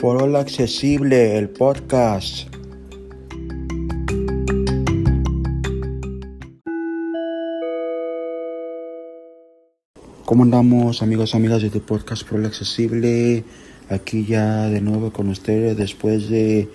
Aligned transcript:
Foro 0.00 0.38
Accesible, 0.38 1.36
el 1.36 1.48
podcast. 1.48 2.46
¿Cómo 10.24 10.44
andamos 10.44 11.02
amigos 11.02 11.34
amigas 11.34 11.62
de 11.62 11.70
tu 11.70 11.80
podcast 11.80 12.24
Foro 12.24 12.46
Accesible? 12.46 13.42
Aquí 13.90 14.24
ya 14.24 14.68
de 14.68 14.80
nuevo 14.80 15.12
con 15.12 15.30
ustedes 15.30 15.76
después 15.76 16.28
de 16.28 16.68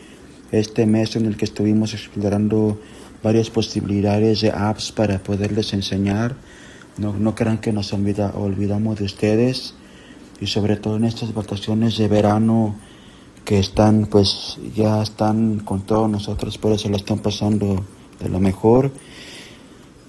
este 0.51 0.85
mes 0.85 1.15
en 1.15 1.25
el 1.25 1.37
que 1.37 1.45
estuvimos 1.45 1.93
explorando 1.93 2.77
varias 3.23 3.49
posibilidades 3.49 4.41
de 4.41 4.51
apps 4.51 4.91
para 4.91 5.19
poderles 5.19 5.71
enseñar. 5.71 6.35
No, 6.97 7.13
no 7.13 7.35
crean 7.35 7.59
que 7.59 7.71
nos 7.71 7.93
olvida, 7.93 8.33
olvidamos 8.35 8.99
de 8.99 9.05
ustedes 9.05 9.75
y 10.41 10.47
sobre 10.47 10.75
todo 10.75 10.97
en 10.97 11.05
estas 11.05 11.33
vacaciones 11.33 11.97
de 11.97 12.09
verano 12.09 12.75
que 13.45 13.59
están 13.59 14.07
pues 14.09 14.57
ya 14.75 15.01
están 15.01 15.59
con 15.59 15.81
todos 15.81 16.09
nosotros, 16.09 16.57
por 16.57 16.71
eso 16.71 16.89
lo 16.89 16.97
están 16.97 17.19
pasando 17.19 17.83
de 18.19 18.29
lo 18.29 18.39
mejor. 18.39 18.91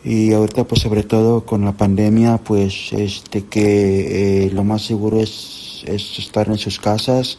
Y 0.05 0.33
ahorita 0.33 0.65
pues 0.65 0.83
sobre 0.83 1.02
todo 1.02 1.47
con 1.47 1.65
la 1.65 1.73
pandemia 1.73 2.38
pues 2.38 2.93
este 2.93 3.45
que 3.45 4.47
eh, 4.47 4.51
lo 4.51 4.62
más 4.65 4.83
seguro 4.83 5.20
es, 5.20 5.83
es 5.87 6.19
estar 6.19 6.48
en 6.48 6.59
sus 6.59 6.79
casas, 6.79 7.38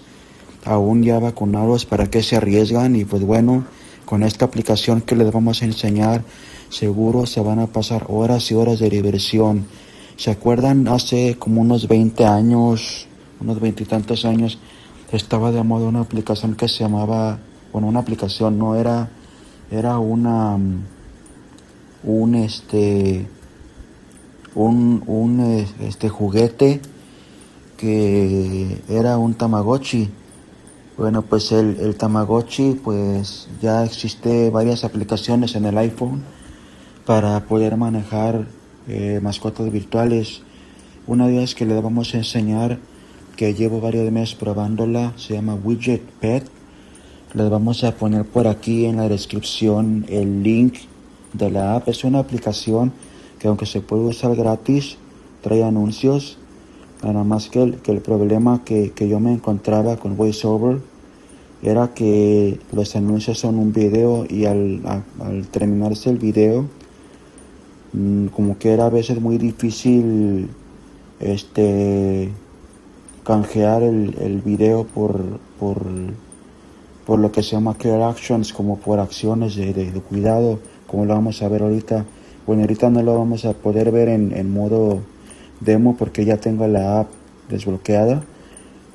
aún 0.66 1.04
ya 1.04 1.20
vacunados, 1.20 1.86
para 1.86 2.10
que 2.10 2.24
se 2.24 2.36
arriesgan 2.36 2.96
y 2.96 3.06
pues 3.06 3.24
bueno, 3.24 3.66
con 4.06 4.24
esta 4.24 4.46
aplicación 4.46 5.02
que 5.02 5.16
les 5.16 5.32
vamos 5.32 5.62
a 5.62 5.66
enseñar, 5.66 6.24
seguro 6.70 7.26
se 7.26 7.42
van 7.42 7.60
a 7.60 7.68
pasar 7.68 8.06
horas 8.10 8.50
y 8.52 8.56
horas 8.56 8.80
de 8.80 8.90
diversión. 8.90 9.66
¿Se 10.18 10.32
acuerdan 10.32 10.88
hace 10.88 11.36
como 11.38 11.62
unos 11.62 11.88
20 11.88 12.26
años, 12.26 13.08
unos 13.40 13.60
veintitantos 13.60 14.26
años, 14.26 14.58
estaba 15.12 15.52
de 15.52 15.64
moda 15.64 15.88
una 15.88 16.02
aplicación 16.02 16.56
que 16.56 16.68
se 16.68 16.84
llamaba, 16.84 17.40
bueno, 17.72 17.88
una 17.88 18.00
aplicación, 18.00 18.58
no 18.58 18.76
era, 18.76 19.10
era 19.72 20.00
una, 20.00 20.58
un 22.04 22.36
este, 22.36 23.28
un, 24.54 25.04
un 25.08 25.40
este 25.82 26.10
juguete 26.10 26.82
que 27.78 28.82
era 28.88 29.18
un 29.18 29.34
Tamagotchi. 29.34 30.10
Bueno, 30.98 31.24
pues 31.24 31.52
el, 31.52 31.78
el 31.82 31.96
Tamagotchi, 31.96 32.80
pues 32.82 33.50
ya 33.62 33.84
existe 33.84 34.50
varias 34.50 34.86
aplicaciones 34.86 35.56
en 35.56 35.66
el 35.66 35.78
iPhone 35.78 36.24
para 37.06 37.42
poder 37.42 37.76
manejar 37.76 38.48
eh, 38.88 39.20
mascotas 39.22 39.72
virtuales. 39.72 40.42
Una 41.06 41.28
de 41.28 41.38
ellas 41.38 41.54
que 41.54 41.66
le 41.66 41.80
vamos 41.80 42.14
a 42.14 42.18
enseñar, 42.18 42.80
que 43.36 43.54
llevo 43.54 43.82
varios 43.82 44.12
meses 44.12 44.36
probándola, 44.36 45.14
se 45.18 45.34
llama 45.34 45.56
Widget 45.56 46.02
Pet. 46.20 46.44
Les 47.34 47.50
vamos 47.50 47.84
a 47.84 47.96
poner 47.96 48.26
por 48.26 48.48
aquí 48.48 48.86
en 48.86 48.98
la 48.98 49.10
descripción 49.10 50.06
el 50.08 50.42
link 50.42 50.76
de 51.34 51.52
la 51.52 51.76
app. 51.76 51.90
Es 51.90 52.04
una 52.04 52.20
aplicación 52.20 52.94
que 53.40 53.48
aunque 53.48 53.66
se 53.66 53.82
puede 53.82 54.04
usar 54.04 54.36
gratis, 54.36 54.98
trae 55.42 55.64
anuncios. 55.64 56.38
Nada 57.04 57.24
más 57.24 57.50
que 57.50 57.62
el, 57.62 57.76
que 57.78 57.92
el 57.92 58.00
problema 58.00 58.64
que, 58.64 58.92
que 58.92 59.10
yo 59.10 59.20
me 59.20 59.34
encontraba 59.34 59.98
con 59.98 60.16
VoiceOver 60.16 60.80
era 61.62 61.94
que 61.94 62.60
los 62.72 62.96
anuncios 62.96 63.40
son 63.40 63.60
un 63.60 63.74
video 63.74 64.26
y 64.30 64.46
al, 64.46 64.82
al 65.20 65.48
terminarse 65.48 66.10
el 66.10 66.18
video 66.18 66.66
mm, 67.94 68.28
como 68.28 68.58
que 68.58 68.72
era 68.72 68.86
a 68.86 68.90
veces 68.90 69.20
muy 69.20 69.38
difícil 69.38 70.50
este 71.20 72.32
canjear 73.26 73.84
el, 73.84 74.16
el 74.22 74.42
video 74.42 74.86
por, 74.86 75.20
por, 75.60 75.82
por 77.06 77.20
lo 77.20 77.32
que 77.32 77.44
se 77.44 77.52
llama 77.52 77.76
clear 77.76 78.02
actions, 78.02 78.54
como 78.54 78.78
por 78.78 79.00
acciones 79.00 79.56
de, 79.56 79.74
de- 79.74 79.92
de 79.92 80.00
cuidado, 80.02 80.60
como 80.88 81.06
lo 81.06 81.14
vamos 81.14 81.42
a 81.42 81.48
ver 81.50 81.62
ahorita. 81.64 82.06
Bueno, 82.48 82.62
ahorita 82.64 82.90
no 82.90 83.02
lo 83.02 83.18
vamos 83.18 83.46
a 83.46 83.54
poder 83.54 83.92
ver 83.92 84.10
en, 84.10 84.32
en 84.36 84.52
modo 84.54 85.00
demo 85.60 85.96
porque 85.98 86.26
ya 86.26 86.38
tengo 86.38 86.68
la 86.68 87.02
app 87.02 87.08
desbloqueada. 87.50 88.24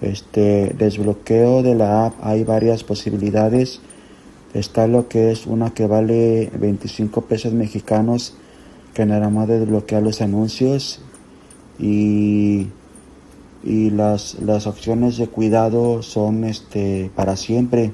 Este 0.00 0.74
desbloqueo 0.78 1.62
de 1.62 1.74
la 1.74 2.06
app 2.06 2.14
hay 2.22 2.44
varias 2.44 2.84
posibilidades. 2.84 3.80
Está 4.54 4.86
lo 4.86 5.08
que 5.08 5.30
es 5.30 5.47
una 5.47 5.70
que 5.70 5.86
vale 5.86 6.50
25 6.58 7.22
pesos 7.22 7.52
mexicanos, 7.52 8.34
que 8.94 9.06
nada 9.06 9.28
más 9.30 9.47
desbloquea 9.48 10.00
los 10.00 10.20
anuncios 10.20 11.00
y, 11.78 12.66
y 13.62 13.91
las, 13.91 14.37
las 14.41 14.66
opciones 14.66 15.16
de 15.16 15.28
cuidado 15.28 16.03
son 16.03 16.44
este 16.44 17.10
para 17.15 17.37
siempre. 17.37 17.93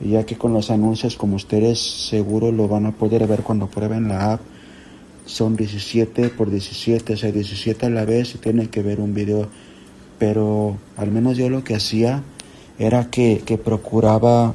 Ya 0.00 0.26
que 0.26 0.36
con 0.36 0.52
los 0.52 0.70
anuncios, 0.70 1.16
como 1.16 1.36
ustedes 1.36 1.78
seguro 2.08 2.52
lo 2.52 2.68
van 2.68 2.86
a 2.86 2.92
poder 2.92 3.26
ver 3.26 3.42
cuando 3.42 3.68
prueben 3.68 4.08
la 4.08 4.32
app, 4.34 4.40
son 5.24 5.56
17 5.56 6.30
por 6.30 6.50
17, 6.50 7.14
o 7.14 7.16
sea, 7.16 7.32
17 7.32 7.86
a 7.86 7.90
la 7.90 8.04
vez 8.04 8.34
y 8.34 8.38
tienen 8.38 8.68
que 8.68 8.82
ver 8.82 9.00
un 9.00 9.14
video. 9.14 9.48
Pero 10.18 10.76
al 10.96 11.10
menos 11.10 11.36
yo 11.36 11.48
lo 11.48 11.64
que 11.64 11.74
hacía 11.74 12.22
era 12.78 13.10
que, 13.10 13.42
que 13.44 13.56
procuraba 13.56 14.54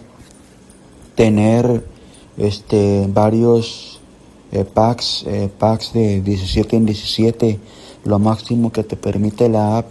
tener 1.15 1.83
este 2.37 3.05
varios 3.09 3.99
eh, 4.51 4.65
packs, 4.65 5.25
eh, 5.27 5.49
packs 5.59 5.93
de 5.93 6.21
17 6.21 6.75
en 6.75 6.85
17. 6.85 7.59
Lo 8.09 8.17
máximo 8.17 8.71
que 8.71 8.83
te 8.83 8.95
permite 8.95 9.49
la 9.49 9.77
app 9.77 9.85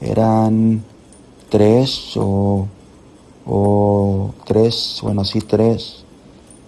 eran 0.00 0.84
3 1.48 2.16
o, 2.18 2.68
o 3.44 4.30
3, 4.44 5.00
bueno, 5.02 5.24
sí 5.24 5.40
3, 5.40 6.04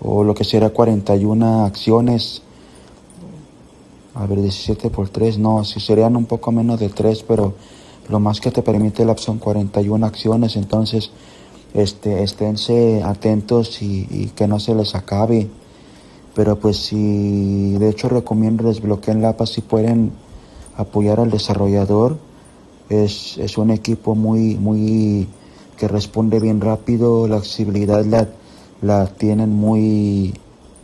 o 0.02 0.24
lo 0.24 0.34
que 0.34 0.42
será 0.42 0.70
41 0.70 1.64
acciones. 1.64 2.42
A 4.16 4.26
ver, 4.26 4.40
17 4.40 4.90
por 4.90 5.08
3, 5.08 5.38
no, 5.38 5.62
si 5.62 5.78
serían 5.78 6.16
un 6.16 6.24
poco 6.24 6.50
menos 6.50 6.80
de 6.80 6.88
3, 6.88 7.22
pero 7.22 7.54
lo 8.08 8.18
más 8.18 8.40
que 8.40 8.50
te 8.50 8.62
permite 8.62 9.04
la 9.04 9.12
app 9.12 9.20
son 9.20 9.38
41 9.38 10.04
acciones, 10.04 10.56
entonces 10.56 11.12
este, 11.72 12.24
esténse 12.24 13.04
atentos 13.04 13.80
y, 13.80 14.08
y 14.10 14.32
que 14.34 14.48
no 14.48 14.58
se 14.58 14.74
les 14.74 14.96
acabe. 14.96 15.48
Pero 16.34 16.58
pues 16.58 16.78
si, 16.78 17.78
de 17.78 17.90
hecho 17.90 18.08
recomiendo 18.08 18.64
desbloqueen 18.64 19.22
la 19.22 19.28
app 19.28 19.46
si 19.46 19.60
pueden 19.60 20.25
apoyar 20.76 21.20
al 21.20 21.30
desarrollador. 21.30 22.18
Es, 22.88 23.36
es 23.38 23.58
un 23.58 23.70
equipo 23.70 24.14
muy, 24.14 24.56
muy, 24.56 25.26
que 25.76 25.88
responde 25.88 26.40
bien 26.40 26.60
rápido, 26.60 27.26
la 27.26 27.36
accesibilidad 27.36 28.04
la, 28.04 28.28
la 28.80 29.06
tienen 29.06 29.50
muy 29.50 30.34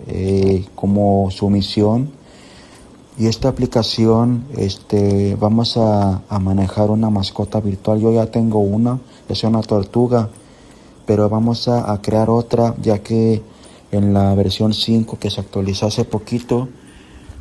eh, 0.08 0.64
como 0.74 1.30
su 1.30 1.48
misión. 1.48 2.10
Y 3.18 3.26
esta 3.26 3.48
aplicación, 3.48 4.44
este, 4.56 5.36
vamos 5.38 5.76
a, 5.76 6.22
a 6.28 6.38
manejar 6.38 6.90
una 6.90 7.10
mascota 7.10 7.60
virtual. 7.60 8.00
Yo 8.00 8.12
ya 8.12 8.26
tengo 8.26 8.58
una, 8.58 8.98
es 9.28 9.44
una 9.44 9.60
tortuga, 9.60 10.30
pero 11.06 11.28
vamos 11.28 11.68
a, 11.68 11.92
a 11.92 12.00
crear 12.00 12.30
otra, 12.30 12.74
ya 12.80 13.00
que 13.00 13.42
en 13.92 14.14
la 14.14 14.34
versión 14.34 14.72
5 14.72 15.18
que 15.18 15.30
se 15.30 15.40
actualizó 15.40 15.86
hace 15.86 16.04
poquito, 16.04 16.68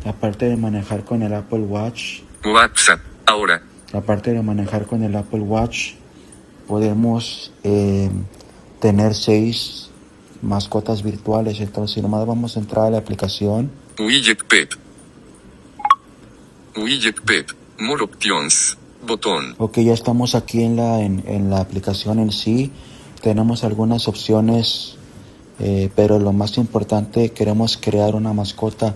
aparte 0.05 0.49
de 0.49 0.57
manejar 0.57 1.05
con 1.05 1.23
el 1.23 1.33
Apple 1.33 1.61
Watch, 1.61 2.21
WhatsApp. 2.45 2.99
Ahora. 3.25 3.61
aparte 3.93 4.33
de 4.33 4.41
manejar 4.41 4.85
con 4.87 5.03
el 5.03 5.15
Apple 5.15 5.41
Watch, 5.41 5.93
podemos 6.67 7.51
eh, 7.63 8.09
tener 8.79 9.13
seis 9.13 9.89
mascotas 10.41 11.03
virtuales. 11.03 11.59
Entonces, 11.59 11.95
si 11.95 12.01
nomás 12.01 12.25
vamos 12.25 12.57
a 12.57 12.59
entrar 12.59 12.87
a 12.87 12.89
la 12.89 12.97
aplicación, 12.97 13.71
Widget 13.99 14.43
Pet. 14.45 14.75
Widget 16.75 17.21
Pet. 17.21 17.53
More 17.79 18.03
options. 18.03 18.77
Botón. 19.05 19.55
Ok, 19.57 19.79
ya 19.79 19.93
estamos 19.93 20.35
aquí 20.35 20.63
en 20.63 20.75
la, 20.75 21.01
en, 21.01 21.23
en 21.27 21.49
la 21.49 21.59
aplicación 21.59 22.19
en 22.19 22.31
sí. 22.31 22.71
Tenemos 23.21 23.63
algunas 23.63 24.07
opciones, 24.07 24.95
eh, 25.59 25.89
pero 25.95 26.19
lo 26.19 26.33
más 26.33 26.57
importante, 26.57 27.31
queremos 27.31 27.77
crear 27.77 28.15
una 28.15 28.33
mascota. 28.33 28.95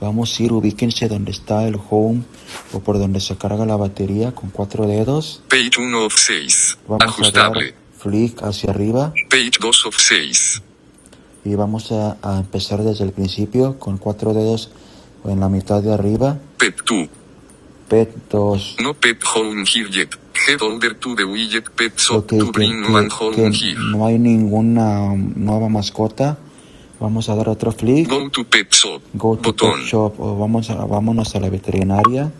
Vamos 0.00 0.38
a 0.38 0.42
ir, 0.42 0.52
ubíquense 0.52 1.08
donde 1.08 1.30
está 1.30 1.66
el 1.66 1.78
home 1.90 2.22
o 2.72 2.80
por 2.80 2.98
donde 2.98 3.20
se 3.20 3.36
carga 3.36 3.64
la 3.64 3.76
batería 3.76 4.32
con 4.32 4.50
cuatro 4.50 4.86
dedos. 4.86 5.42
Page 5.48 5.70
1 5.78 6.04
of 6.04 6.14
6. 6.14 6.78
Vamos 6.86 7.02
a 7.02 7.06
Ajustable. 7.06 7.74
flick 7.98 8.42
hacia 8.42 8.70
arriba 8.70 9.12
Page 9.30 9.52
2 9.58 9.86
of 9.86 9.96
6. 9.98 10.62
y 11.46 11.54
vamos 11.54 11.92
a, 11.92 12.18
a 12.22 12.38
empezar 12.38 12.82
desde 12.82 13.04
el 13.04 13.12
principio 13.12 13.78
con 13.78 13.96
cuatro 13.98 14.34
dedos 14.34 14.70
en 15.24 15.40
la 15.40 15.48
mitad 15.48 15.82
de 15.82 15.92
arriba. 15.94 16.38
Pet 16.58 16.76
2. 16.86 17.08
Pet 17.88 18.10
2. 18.30 18.76
No 18.82 18.94
pet 18.94 19.18
home 19.34 19.64
here 19.64 19.88
yet. 19.90 20.10
Head 20.46 20.60
over 20.60 20.94
to 20.98 21.14
the 21.16 21.24
widget 21.24 21.70
pet 21.70 21.96
shop 21.98 22.18
Ok, 22.18 22.28
to 22.38 22.44
que, 22.46 22.50
bring 22.52 22.82
que- 22.84 22.92
one 22.92 23.08
home 23.18 23.52
here. 23.52 23.78
no 23.92 24.06
hay 24.06 24.18
ninguna 24.18 25.14
nueva 25.16 25.68
mascota. 25.70 26.36
Vamos 26.98 27.28
a 27.28 27.34
dar 27.34 27.48
otro 27.48 27.72
flick. 27.72 28.08
Go 28.08 28.30
to 28.30 28.44
pet 28.44 28.70
shop. 28.72 29.02
Go 29.14 29.36
to 29.36 29.42
Botón. 29.50 29.72
pet 29.80 29.84
shop 29.84 30.14
o 30.18 30.38
vamos 30.38 30.70
a, 30.70 30.76
vámonos 30.84 31.34
a 31.34 31.40
la 31.40 31.50
veterinaria. 31.50 32.32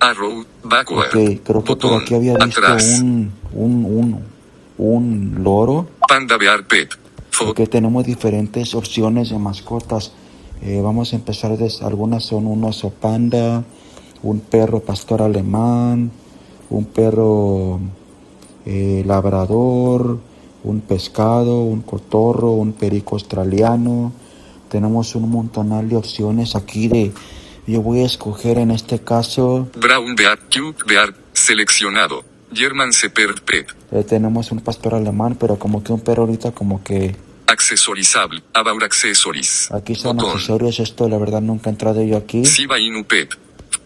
Arrow. 0.00 0.44
Backward. 0.62 1.08
Ok, 1.08 1.12
creo 1.12 1.36
que 1.36 1.40
por 1.44 1.62
Botón. 1.64 2.02
aquí 2.02 2.14
había 2.14 2.34
visto 2.36 2.60
Atrás. 2.60 3.00
un, 3.02 3.32
un 3.52 3.84
uno. 3.84 4.20
un 4.78 5.42
loro. 5.42 5.88
Panda 6.08 6.36
bear 6.38 6.66
pet. 6.66 6.90
Porque 7.38 7.66
tenemos 7.66 8.04
diferentes 8.04 8.74
opciones 8.74 9.30
de 9.30 9.38
mascotas. 9.38 10.12
Eh, 10.62 10.80
vamos 10.82 11.12
a 11.12 11.16
empezar 11.16 11.56
de 11.56 11.72
algunas 11.82 12.24
son 12.24 12.46
un 12.46 12.64
oso 12.64 12.90
panda, 12.90 13.64
un 14.22 14.40
perro 14.40 14.80
pastor 14.80 15.22
alemán, 15.22 16.10
un 16.70 16.84
perro 16.84 17.78
eh, 18.66 19.04
labrador, 19.06 20.18
un 20.70 20.80
pescado, 20.80 21.60
un 21.62 21.82
cotorro, 21.82 22.50
un 22.52 22.72
perico 22.72 23.16
australiano. 23.16 24.12
Tenemos 24.68 25.14
un 25.14 25.30
montonal 25.30 25.88
de 25.88 25.96
opciones 25.96 26.54
aquí 26.56 26.88
de... 26.88 27.12
Yo 27.66 27.82
voy 27.82 28.00
a 28.00 28.06
escoger 28.06 28.56
en 28.58 28.70
este 28.70 28.98
caso, 29.00 29.68
Brown 29.76 30.14
bear. 30.14 30.38
Cute 30.50 30.84
bear. 30.86 31.14
Seleccionado. 31.34 32.24
German 32.52 32.90
Shepherd 32.90 33.42
pet. 33.42 33.66
eh, 33.92 34.04
tenemos 34.04 34.50
un 34.52 34.60
pastor 34.60 34.94
alemán, 34.94 35.36
pero 35.38 35.58
como 35.58 35.82
que 35.82 35.92
un 35.92 36.00
perro 36.00 36.22
ahorita 36.22 36.52
como 36.52 36.82
que... 36.82 37.14
Accesorizable. 37.46 38.42
About 38.54 38.82
accessories. 38.82 39.70
Aquí 39.70 39.94
son 39.94 40.16
Botón. 40.16 40.32
accesorios, 40.32 40.80
esto 40.80 41.08
la 41.08 41.18
verdad 41.18 41.42
nunca 41.42 41.68
he 41.68 41.72
entrado 41.72 42.02
yo 42.02 42.16
aquí. 42.16 42.44
Siba 42.46 42.78
Inu 42.78 43.04
pet. 43.04 43.34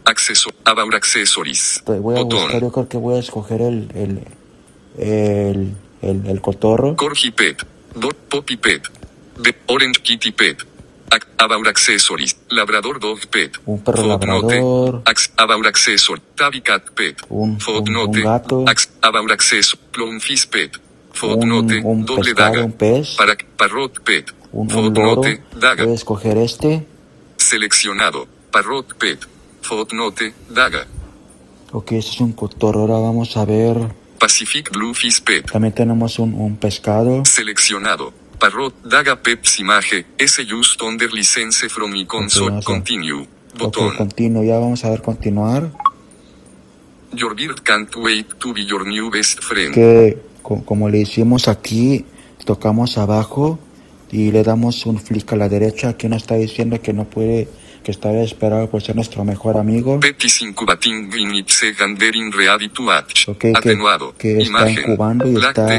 Acceso. 0.05 0.51
About 0.65 0.95
accessories. 0.95 1.83
Voy 1.87 1.97
a 2.17 2.23
Botón. 2.23 2.41
buscar, 2.41 2.61
yo 2.61 2.71
creo 2.71 2.89
que 2.89 2.97
voy 2.99 3.17
a 3.17 3.19
escoger 3.19 3.63
el, 3.63 3.89
el, 3.95 4.21
el, 4.99 5.75
el, 6.03 6.27
el 6.27 6.41
cotorro. 6.41 6.97
Corgi 6.97 7.31
Pet. 7.31 7.65
Dog 7.95 8.15
Poppy 8.29 8.57
Pet. 8.57 8.83
Be- 9.39 9.55
Orange 9.67 10.01
Kitty 10.03 10.33
Pet. 10.33 10.59
About 11.39 11.67
Accessories. 11.67 12.37
Labrador 12.49 12.99
Dog 13.01 13.19
Pet. 13.29 13.59
Un 13.67 13.83
perro 13.83 14.03
Footnote. 14.03 14.27
labrador. 14.27 15.03
Ax- 15.05 15.33
About 15.37 15.67
Accessor. 15.67 16.21
Tabby 16.37 16.61
Cat 16.63 16.91
Pet. 16.95 17.17
Un- 17.29 17.51
un- 17.51 17.61
Footnote. 17.61 18.19
un 18.19 18.25
gato. 18.25 18.65
Ax- 18.67 18.91
About 19.03 19.31
Accessor. 19.33 19.79
Clownfish 19.91 20.49
Pet. 20.49 20.79
Footnote. 21.13 21.79
Un- 21.81 21.85
un 22.01 22.05
Doble 22.07 22.25
pescado, 22.25 22.53
daga. 22.55 22.65
un 22.65 22.73
pez. 22.73 23.15
Para, 23.17 23.37
parrot 23.59 24.03
Pet. 24.03 24.33
Un, 24.53 24.73
un 24.73 24.95
loro. 24.95 25.15
Footnote. 25.17 25.43
Daga. 25.59 25.85
Voy 25.85 25.93
a 25.93 25.97
escoger 25.97 26.39
este. 26.39 26.87
Seleccionado. 27.37 28.27
Parrot 28.51 28.95
Pet. 28.97 29.19
Footnote. 29.63 30.33
Daga. 30.49 30.87
Ok, 31.73 31.93
este 31.93 32.11
es 32.13 32.21
un 32.21 32.33
cotorro. 32.33 32.81
Ahora 32.81 32.95
vamos 32.99 33.37
a 33.37 33.45
ver. 33.45 33.77
Pacific 34.27 34.71
Bluefish 34.71 35.21
Pet. 35.25 35.51
También 35.51 35.75
tenemos 35.75 36.21
un, 36.21 36.33
un 36.35 36.57
pescado. 36.57 37.25
Seleccionado. 37.25 38.15
Parrot, 38.39 38.73
Daga 38.85 39.21
Pep 39.21 39.45
Image, 39.59 40.07
S 40.17 40.45
Just 40.49 40.81
Under 40.81 41.13
License 41.13 41.69
from 41.69 41.93
a- 41.93 42.07
Continue. 42.07 43.23
Ok, 43.23 43.59
Botón. 43.59 43.97
continuo. 43.97 44.45
Ya 44.45 44.59
vamos 44.61 44.85
a 44.85 44.91
ver 44.91 45.03
continuar. 45.03 45.73
Your 47.13 47.35
bird 47.35 47.63
can't 47.65 47.95
wait 47.97 48.27
to 48.39 48.53
be 48.55 48.65
your 48.65 48.87
new 48.87 49.11
best 49.11 49.41
friend. 49.43 49.75
Que 49.75 50.19
co- 50.43 50.65
como 50.65 50.89
le 50.89 50.99
hicimos 51.01 51.49
aquí, 51.49 52.05
tocamos 52.45 52.99
abajo 52.99 53.59
y 54.13 54.31
le 54.31 54.45
damos 54.45 54.87
un 54.87 55.01
flick 55.01 55.33
a 55.33 55.37
la 55.37 55.49
derecha. 55.49 55.89
Aquí 55.91 56.09
nos 56.09 56.23
está 56.23 56.37
diciendo 56.37 56.81
que 56.81 56.93
no 56.93 57.05
puede, 57.11 57.49
que 57.83 57.91
está 57.91 58.11
desesperado 58.11 58.69
por 58.71 58.83
ser 58.83 58.95
nuestro 58.97 59.25
mejor 59.25 59.57
amigo. 59.57 60.01
Petis 60.01 60.43
incubating 60.43 61.11
in 61.19 61.35
its 61.35 61.63
gandering 61.79 62.33
ready 62.33 62.69
to 62.69 62.83
match. 62.83 63.29
Ok, 63.29 63.39
que- 63.39 63.53
Atenuado. 63.55 64.15
que 64.17 64.39
está 64.39 64.71
incubando 64.71 65.29
y 65.29 65.35
está-. 65.37 65.75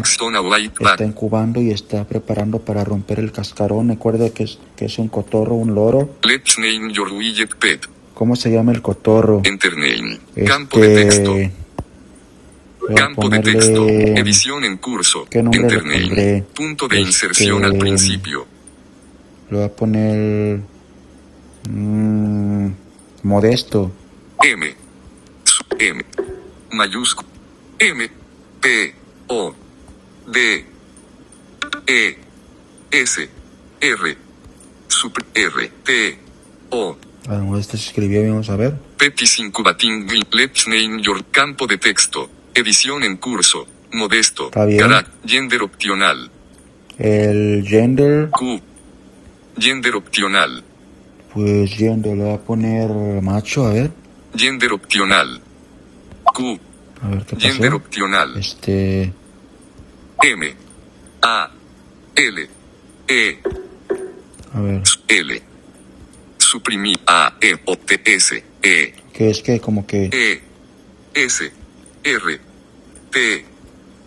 Está 0.92 1.04
incubando 1.06 1.62
y 1.62 1.72
está 1.72 2.04
preparando 2.06 2.60
para 2.60 2.84
romper 2.84 3.20
el 3.20 3.32
cascarón. 3.32 3.90
Recuerde 3.90 4.32
que 4.32 4.44
es, 4.44 4.60
que 4.76 4.86
es 4.86 4.98
un 5.00 5.08
cotorro, 5.08 5.56
un 5.56 5.74
loro. 5.74 6.16
Let's 6.24 6.58
name 6.58 6.92
your 6.94 7.12
widget 7.12 7.56
pet. 7.56 7.88
¿Cómo 8.14 8.36
se 8.36 8.52
llama 8.52 8.72
el 8.72 8.82
cotorro? 8.82 9.42
Enter 9.44 9.74
name. 9.76 10.20
Este, 10.36 10.44
Campo 10.46 10.80
de 10.80 10.96
texto. 11.06 11.36
Campo 12.96 13.30
de 13.30 13.40
texto. 13.40 13.88
Edición 13.88 14.64
en 14.66 14.78
curso. 14.78 15.26
¿Qué? 15.30 15.42
Punto 16.54 16.88
de 16.88 17.00
inserción 17.00 17.64
al 17.64 17.72
Este, 17.74 17.80
principio. 17.80 18.46
Le 19.50 19.58
voy 19.58 19.66
a 19.66 19.70
poner... 19.70 20.60
mm, 21.70 22.68
modesto. 23.24 23.92
M. 24.44 24.76
M. 25.80 26.06
Mayúsculo. 26.72 27.28
M. 27.80 28.10
P. 28.62 28.96
O. 29.28 29.54
D. 30.28 30.66
E. 31.88 32.18
S. 32.92 33.30
R. 33.82 34.18
Super 34.88 35.26
R. 35.34 35.72
T. 35.84 36.20
O. 36.70 36.98
A 37.28 37.34
lo 37.36 37.44
mejor 37.44 37.60
este 37.60 37.78
se 37.78 37.88
escribió 37.88 38.20
bien, 38.20 38.32
vamos 38.32 38.50
a 38.50 38.58
ver. 38.58 38.74
Petis 38.98 39.40
incubating. 39.40 40.08
Let's 40.32 40.68
name 40.68 41.02
your 41.02 41.24
campo 41.26 41.68
de 41.68 41.78
texto. 41.78 42.30
Edición 42.54 43.04
en 43.04 43.18
curso. 43.18 43.66
Modesto. 43.94 44.48
Está 44.48 44.66
bien. 44.66 44.80
Carac. 44.80 45.08
Gender 45.26 45.62
opcional. 45.62 46.30
El 46.98 47.66
gender, 47.68 48.30
Q. 48.30 48.62
Gender 49.58 49.96
opcional. 49.96 50.64
Pues 51.34 51.72
gender, 51.72 52.16
le 52.18 52.24
voy 52.24 52.34
a 52.34 52.38
poner 52.40 52.90
macho, 53.22 53.66
a 53.66 53.74
ver. 53.74 53.92
Gender 54.36 54.72
opcional. 54.74 55.42
Q. 56.34 56.60
A 57.02 57.08
ver 57.10 57.26
qué 57.26 57.36
Gender 57.40 57.72
pasó. 57.72 57.76
opcional. 57.84 58.38
Este, 58.38 59.14
M. 60.24 60.56
A. 61.22 61.52
L. 62.16 62.48
E. 63.08 63.40
a 64.54 64.60
ver, 64.62 64.82
L. 65.08 65.42
Suprimir 66.38 66.98
A. 67.08 67.34
E. 67.42 67.56
O. 67.66 67.76
T. 67.76 68.02
S. 68.06 68.44
E. 68.62 68.94
que 69.14 69.30
es 69.30 69.42
que 69.42 69.60
como 69.60 69.86
que, 69.86 70.06
E. 70.12 70.42
S. 71.14 71.52
R. 72.04 72.40
T. 73.12 73.46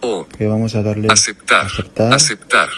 O. 0.00 0.26
que 0.26 0.46
vamos 0.46 0.74
a 0.74 0.82
darle 0.82 1.08
Aceptar. 1.10 1.66
aceptar. 1.66 2.12
Aceptar. 2.12 2.68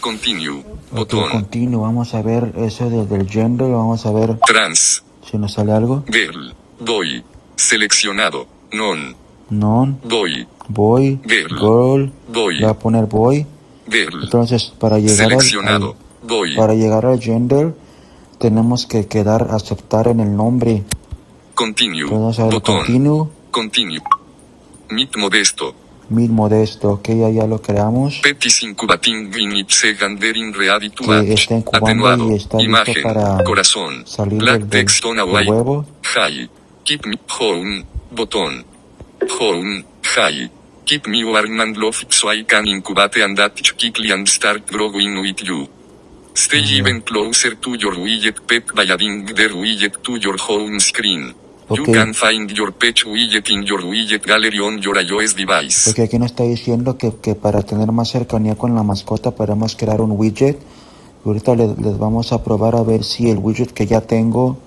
Continue. 0.00 0.62
Botón. 0.92 1.28
continuo, 1.30 1.82
vamos 1.82 2.14
a 2.14 2.22
ver 2.22 2.52
eso 2.56 2.88
del, 2.88 3.08
del 3.08 3.28
gender, 3.28 3.68
vamos 3.70 4.06
a 4.06 4.12
ver 4.12 4.38
Trans. 4.46 5.02
si 5.28 5.36
nos 5.36 5.52
sale 5.52 5.72
algo. 5.72 6.04
Girl. 6.10 6.54
Boy. 6.80 7.22
Seleccionado. 7.56 8.46
Non. 8.72 9.14
Non, 9.50 9.98
Boy. 10.04 10.46
boy, 10.68 11.18
Girl. 11.26 11.58
girl, 11.58 12.12
Boy. 12.32 12.60
voy 12.60 12.64
a 12.64 12.74
poner 12.74 13.06
boy. 13.06 13.46
Girl. 13.90 14.22
Entonces, 14.24 14.72
para 14.78 14.98
llegar 14.98 15.12
al- 15.32 15.40
Seleccionado. 15.40 15.96
al, 16.22 16.28
Boy. 16.28 16.54
para 16.56 16.74
llegar 16.74 17.06
al 17.06 17.18
gender, 17.20 17.74
tenemos 18.38 18.86
que 18.86 19.06
quedar 19.06 19.48
aceptar 19.50 20.06
en 20.08 20.20
el 20.20 20.36
nombre. 20.36 20.84
Continue. 21.54 22.04
Vamos 22.04 22.38
a 22.38 22.44
ver 22.44 22.52
Botón. 22.54 22.76
continuo, 22.78 23.30
Continue. 23.50 24.00
Mit 24.90 25.16
modesto. 25.16 25.74
Mil 26.10 26.30
modesto, 26.30 26.90
ok, 26.92 27.08
ya, 27.08 27.28
ya 27.30 27.46
lo 27.46 27.60
creamos. 27.60 28.20
Petis 28.22 28.62
incubating 28.62 29.32
in 29.38 29.56
ipse 29.56 29.92
gandering 29.94 30.52
ready 30.54 30.90
to 30.90 31.04
Que 31.04 31.34
está 31.34 31.54
incubando 31.56 32.06
Atenuado. 32.08 32.30
y 32.32 32.36
está 32.36 32.58
listo 32.58 32.70
Imagen. 32.70 33.02
para 33.02 33.44
Corazón. 33.44 34.06
salir 34.06 34.38
Black 34.38 34.60
del- 34.62 34.70
text 34.70 35.04
on 35.04 35.18
a 35.18 35.24
del 35.24 35.34
white. 35.34 35.50
huevo. 35.50 35.86
High. 36.14 36.48
Keep 36.84 37.06
me 37.06 37.16
home. 37.38 37.84
Botón. 38.10 38.64
Home. 39.40 39.84
High. 40.16 40.50
Keep 40.86 41.06
me 41.08 41.22
warm 41.24 41.60
and 41.60 41.76
love 41.76 41.96
so 42.08 42.30
I 42.32 42.44
can 42.44 42.66
incubate 42.66 43.22
and 43.22 43.38
attach 43.38 43.74
quickly 43.76 44.10
and 44.10 44.26
start 44.26 44.62
growing 44.66 45.20
with 45.20 45.42
you. 45.44 45.68
Stay 46.34 46.60
even 46.78 47.02
closer 47.02 47.56
to 47.56 47.74
your 47.74 47.94
widget 47.96 48.46
pet 48.46 48.72
by 48.74 48.84
adding 48.90 49.26
their 49.34 49.50
widget 49.50 50.02
to 50.02 50.16
your 50.16 50.36
home 50.38 50.78
screen. 50.80 51.34
You 51.70 51.82
Ok. 51.82 51.92
can 51.92 52.14
find 52.14 52.50
your 52.52 52.72
pet 52.72 52.96
widget 53.04 53.50
in 53.50 53.62
your 53.62 53.82
widget 53.84 54.24
gallery 54.24 54.58
on 54.58 54.78
your 54.80 54.96
iOS 54.98 55.34
device. 55.36 55.82
Porque 55.84 56.02
aquí 56.02 56.18
nos 56.18 56.30
está 56.30 56.44
diciendo 56.44 56.96
que, 56.96 57.12
que 57.20 57.34
para 57.34 57.62
tener 57.62 57.92
más 57.92 58.08
cercanía 58.10 58.54
con 58.54 58.74
la 58.74 58.82
mascota 58.82 59.32
podemos 59.32 59.76
crear 59.76 60.00
un 60.00 60.12
widget. 60.12 60.58
Y 61.24 61.28
ahorita 61.28 61.54
le- 61.56 61.74
les 61.82 61.98
vamos 61.98 62.32
a 62.32 62.42
probar 62.42 62.74
a 62.76 62.82
ver 62.82 63.04
si 63.04 63.28
el 63.28 63.36
widget 63.38 63.72
que 63.72 63.86
ya 63.86 64.00
tengo 64.00 64.58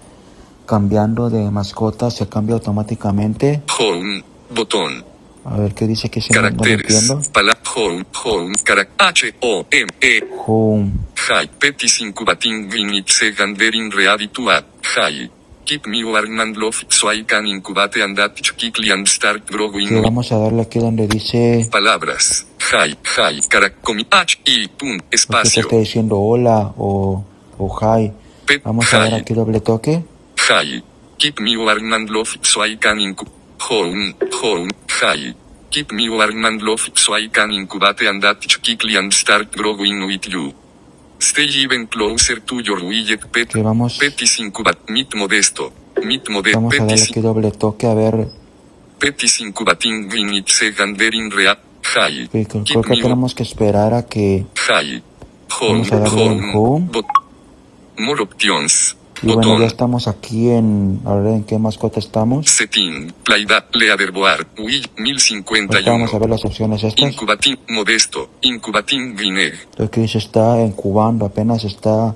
cambiando 0.68 1.30
de 1.30 1.50
mascota 1.50 2.12
se 2.12 2.28
cambia 2.30 2.56
automáticamente. 2.56 3.64
Home. 3.80 4.24
Botón. 4.54 5.04
A 5.44 5.58
ver 5.58 5.74
qué 5.74 5.88
dice 5.88 6.10
que 6.10 6.20
no, 6.20 6.42
no 6.42 6.50
lo 6.52 6.58
Caracteres. 6.58 7.30
Pala 7.34 7.58
home. 7.76 8.06
Home. 8.26 8.56
Cara 8.64 8.88
H 9.00 9.34
O 9.42 9.66
M 9.72 9.90
E. 10.00 10.22
Home. 10.46 10.92
High. 11.16 11.48
Petis 11.58 12.00
incubating 12.02 12.72
in 12.76 12.94
ipse 12.94 13.32
gandering 13.32 13.90
ready 13.92 14.28
to 14.28 14.52
add. 14.52 14.66
High. 14.84 15.32
Keep 15.66 15.88
me 15.88 16.04
warm 16.04 16.40
and 16.40 16.58
love 16.58 16.84
so 16.90 17.10
I 17.10 17.24
can 17.24 17.46
incubate 17.48 18.02
and 18.02 18.18
attach 18.18 18.58
quickly 18.58 18.92
and 18.92 19.08
start 19.08 19.46
growing. 19.50 19.88
Que 19.88 20.02
vamos 20.02 20.32
a 20.32 20.38
darle 20.38 20.62
aquí 20.64 20.80
donde 20.80 21.08
dice 21.08 21.68
Palabras. 21.72 22.48
High. 22.72 22.98
High. 23.04 23.42
Cara 23.48 23.70
comi 23.82 24.06
H 24.10 24.42
I 24.46 24.68
pun 24.68 24.98
porque 24.98 25.10
te 25.10 25.16
espacio. 25.16 25.62
está 25.62 25.78
diciendo 25.78 26.20
hola 26.20 26.74
o, 26.78 27.24
o 27.58 27.80
hi. 27.80 28.12
Pet 28.46 28.64
Vamos 28.64 28.94
a 28.94 29.00
dar 29.00 29.14
aquí 29.14 29.34
doble 29.34 29.62
toque. 29.62 30.04
High. 30.38 30.84
Keep 31.18 31.40
me 31.42 31.56
warm 31.58 31.94
and 31.94 32.10
love 32.10 32.38
so 32.42 32.66
I 32.66 32.78
can 32.78 33.00
incubate. 33.00 33.36
Home. 33.70 34.16
Home. 34.42 34.70
High. 34.90 35.36
Keep 35.70 35.94
me 35.94 36.10
warm 36.10 36.44
and 36.46 36.62
love 36.62 36.92
so 36.96 37.16
I 37.16 37.30
can 37.30 37.52
incubate 37.52 38.08
and 38.08 38.24
attach 38.24 38.62
quickly 38.62 38.98
and 38.98 39.14
start 39.14 39.56
growing 39.56 40.06
with 40.08 40.28
you. 40.28 40.54
Stay 41.22 41.46
even 41.64 41.86
closer 41.88 42.42
to 42.42 42.60
your 42.62 42.82
widget 42.84 43.22
pet. 43.32 43.48
Que 43.54 43.62
vamos, 43.62 43.98
Petis 44.00 44.40
incubat. 44.40 44.78
Mit 44.90 45.14
modesto. 45.16 45.72
Mit 46.04 46.28
modesto. 46.30 46.58
vamos 46.58 46.74
a 46.74 46.78
darle 46.80 46.96
Petis, 46.98 47.10
aquí 47.12 47.22
doble 47.22 47.52
toque 47.52 47.86
a 47.88 47.94
ver. 47.94 48.28
petis 49.00 49.40
incubating 49.42 50.10
in 50.18 50.34
ipse 50.34 50.72
gandering 50.72 51.30
rea. 51.32 51.58
Hi. 51.96 52.28
Creo, 52.28 52.82
que 52.84 53.02
tenemos 53.02 53.34
que 53.34 53.44
esperar 53.44 53.94
a 53.94 54.04
que... 54.08 54.46
Hi. 54.70 55.02
Home. 55.60 55.72
Vamos 55.86 55.92
a 55.92 56.00
darle 56.00 56.22
Home. 56.30 56.52
home. 56.54 56.88
Bot- 56.92 57.22
More 57.98 58.22
options. 58.24 58.96
Y 59.24 59.28
bueno, 59.28 59.42
Botón. 59.42 59.60
ya 59.62 59.68
estamos 59.68 60.08
aquí 60.08 60.50
en... 60.50 61.00
A 61.06 61.14
ver, 61.16 61.34
¿en 61.34 61.44
qué 61.44 61.60
mascota 61.60 62.00
estamos? 62.00 62.48
Setting. 62.50 63.14
Playda. 63.24 63.68
Leaderboard. 63.74 64.48
Wii. 64.58 64.66
Ahorita 64.66 64.92
vamos 64.98 66.14
a 66.14 66.18
1051. 66.18 66.20
ver 66.20 66.30
las 66.30 66.46
opciones 66.46 66.84
estas. 66.84 67.12
Incubating. 67.12 67.58
Modesto. 67.70 68.30
Incubating. 68.42 69.16
Green 69.16 69.52
Lo 69.78 69.92
que 69.92 70.02
dice 70.02 70.18
está 70.18 70.60
incubando, 70.62 71.26
apenas 71.26 71.64
está... 71.64 72.16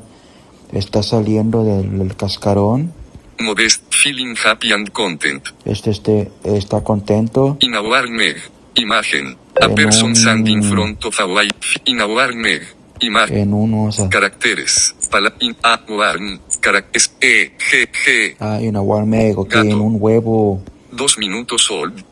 Está 0.71 1.03
saliendo 1.03 1.63
del, 1.63 1.99
del 1.99 2.15
cascarón. 2.15 2.91
Modest. 3.39 3.83
Feeling 3.93 4.35
happy 4.43 4.71
and 4.73 4.89
content. 4.91 5.45
Este, 5.63 5.91
este 5.91 6.31
está 6.43 6.83
contento. 6.83 7.57
In 7.61 7.75
warm 7.75 8.19
egg. 8.19 8.37
Imagen. 8.75 9.37
A 9.61 9.65
En 9.65 9.75
person 9.75 10.09
un- 10.09 10.15
standing 10.15 10.57
in 10.57 10.63
front 10.63 11.05
of 11.05 11.19
a 11.19 11.25
white. 11.27 11.55
In 11.85 12.01
warm 12.01 12.45
egg. 12.45 12.63
Imagen. 13.01 13.37
En 13.37 13.53
unos... 13.53 14.01
Caracteres. 14.09 14.95
Pala 15.11 15.33
in 15.39 15.55
a 15.63 15.79
warm. 15.87 16.39
Caracteres. 16.59 17.11
E. 17.21 17.51
G. 17.57 17.89
G. 17.91 18.35
Ah, 18.39 18.59
en 18.61 18.69
una 18.69 18.81
warm 18.81 19.13
egg, 19.13 19.37
ok, 19.37 19.49
Gato. 19.53 19.67
en 19.69 19.79
un 19.81 19.97
huevo. 19.99 20.61
Dos 20.91 21.17
minutos 21.17 21.69
old. 21.71 22.03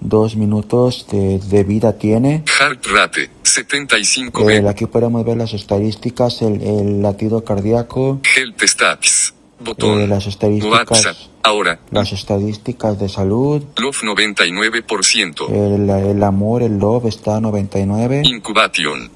Dos 0.00 0.36
minutos 0.36 1.06
de, 1.10 1.38
de 1.38 1.64
vida 1.64 1.98
tiene. 1.98 2.44
Heart 2.46 2.86
rate. 2.86 3.30
75 3.42 4.48
Eh, 4.50 4.60
B. 4.60 4.68
aquí 4.68 4.86
podemos 4.86 5.24
ver 5.24 5.36
las 5.38 5.54
estadísticas, 5.54 6.42
el, 6.42 6.60
el 6.62 7.02
latido 7.02 7.42
cardíaco, 7.44 8.20
Health 8.36 8.62
stats. 8.64 9.34
Botón. 9.60 10.00
eh, 10.00 10.06
las 10.06 10.26
estadísticas, 10.26 10.88
WhatsApp. 10.88 11.16
Ahora. 11.42 11.80
las 11.90 12.12
estadísticas 12.12 13.00
de 13.00 13.08
salud, 13.08 13.64
Love 13.78 14.02
99%. 14.04 15.48
el, 15.50 15.90
el 15.90 16.22
amor, 16.22 16.62
el 16.62 16.78
love 16.78 17.06
está 17.06 17.36
a 17.36 17.40
99, 17.40 18.22
Incubation. 18.24 19.10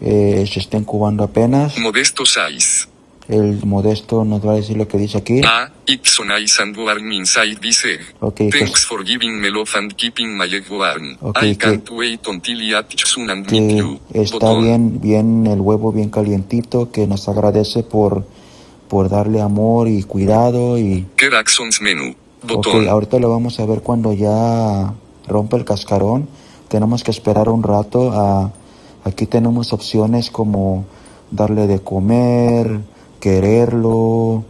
Eh, 0.00 0.44
se 0.50 0.60
está 0.60 0.76
incubando 0.76 1.24
apenas, 1.24 1.78
Modesto 1.78 2.24
size. 2.26 2.86
el 3.28 3.64
modesto 3.64 4.22
nos 4.24 4.46
va 4.46 4.52
a 4.52 4.56
decir 4.56 4.76
lo 4.76 4.86
que 4.86 4.98
dice 4.98 5.16
aquí, 5.18 5.40
A. 5.44 5.72
It's 5.86 6.10
so 6.10 6.24
nice 6.24 6.60
and 6.62 6.76
warm 6.76 7.10
inside 7.12 7.56
this 7.60 7.84
egg. 7.86 8.00
ok, 8.20 8.34
que, 8.34 8.50
Thanks 8.50 8.84
for 8.84 9.02
giving 9.04 9.40
me 9.40 9.50
love 9.50 9.70
and 9.76 9.94
keeping 9.94 10.36
my 10.36 10.44
egg 10.44 10.64
warm. 10.70 11.16
Ok, 11.22 11.38
I 11.42 11.56
que- 11.56 11.58
can't 11.58 11.90
wait 11.90 12.26
until 12.26 12.60
I 12.60 12.74
hatch 12.74 13.04
soon 13.06 13.30
and 13.30 13.50
meet 13.50 13.68
que 13.68 13.76
you. 13.78 13.98
está 14.12 14.48
Botón. 14.50 14.62
bien, 14.64 15.00
bien 15.00 15.46
el 15.46 15.60
huevo 15.60 15.90
bien 15.92 16.10
calientito, 16.10 16.90
que 16.92 17.06
nos 17.06 17.26
agradece 17.28 17.82
por, 17.82 18.26
por 18.88 19.08
darle 19.08 19.40
amor 19.40 19.88
y 19.88 20.02
cuidado 20.02 20.76
y 20.78 21.06
Care 21.16 21.36
actions 21.38 21.80
menu. 21.80 22.10
Ok, 22.42 22.48
Botón. 22.56 22.88
ahorita 22.88 23.18
lo 23.18 23.30
vamos 23.30 23.58
a 23.58 23.64
ver 23.64 23.80
cuando 23.80 24.12
ya 24.12 24.92
rompe 25.28 25.56
el 25.56 25.64
cascarón. 25.64 26.28
Tenemos 26.68 27.02
que 27.02 27.10
esperar 27.10 27.48
un 27.48 27.62
rato. 27.62 28.12
A, 28.12 28.52
aquí 29.04 29.26
tenemos 29.26 29.72
opciones 29.72 30.30
como 30.30 30.84
darle 31.30 31.66
de 31.66 31.80
comer, 31.80 32.80
quererlo. 33.20 34.44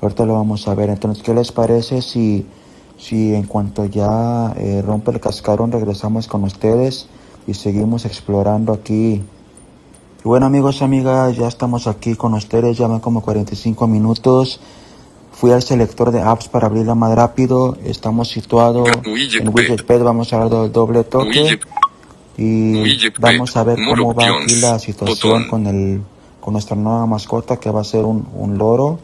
Ahorita 0.00 0.24
lo 0.24 0.34
vamos 0.34 0.66
a 0.68 0.74
ver. 0.74 0.90
Entonces, 0.90 1.22
¿qué 1.22 1.34
les 1.34 1.52
parece 1.52 2.02
si, 2.02 2.46
si 2.98 3.34
en 3.34 3.44
cuanto 3.44 3.84
ya 3.86 4.52
eh, 4.56 4.82
rompe 4.86 5.10
el 5.10 5.20
cascarón 5.20 5.72
regresamos 5.72 6.26
con 6.28 6.44
ustedes 6.44 7.08
y 7.46 7.54
seguimos 7.54 8.04
explorando 8.04 8.72
aquí? 8.72 9.22
Y 10.22 10.28
bueno 10.28 10.44
amigos, 10.46 10.82
amigas, 10.82 11.36
ya 11.36 11.48
estamos 11.48 11.86
aquí 11.86 12.14
con 12.14 12.34
ustedes, 12.34 12.76
ya 12.76 12.86
van 12.86 13.00
como 13.00 13.22
45 13.22 13.86
minutos. 13.86 14.60
Fui 15.32 15.50
al 15.52 15.62
selector 15.62 16.10
de 16.10 16.20
apps 16.20 16.48
para 16.48 16.66
abrirla 16.66 16.94
más 16.94 17.14
rápido. 17.14 17.78
Estamos 17.84 18.28
situados 18.28 18.86
en 19.38 19.44
P. 19.46 19.50
Widget 19.50 19.86
P. 19.86 19.98
Vamos 19.98 20.32
a 20.34 20.38
dar 20.38 20.50
do- 20.50 20.68
doble 20.68 21.04
toque. 21.04 21.58
Y 22.40 23.10
vamos 23.18 23.56
a 23.56 23.64
ver 23.64 23.78
cómo 23.96 24.14
va 24.14 24.24
aquí 24.42 24.54
la 24.60 24.78
situación 24.78 25.48
con 25.48 25.66
el 25.66 26.00
con 26.40 26.54
nuestra 26.54 26.74
nueva 26.74 27.04
mascota 27.06 27.58
que 27.60 27.70
va 27.70 27.82
a 27.82 27.84
ser 27.84 28.04
un, 28.04 28.26
un 28.34 28.56
loro. 28.56 28.98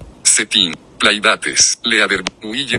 Playdates. 0.99 1.79
Leader. 1.85 2.25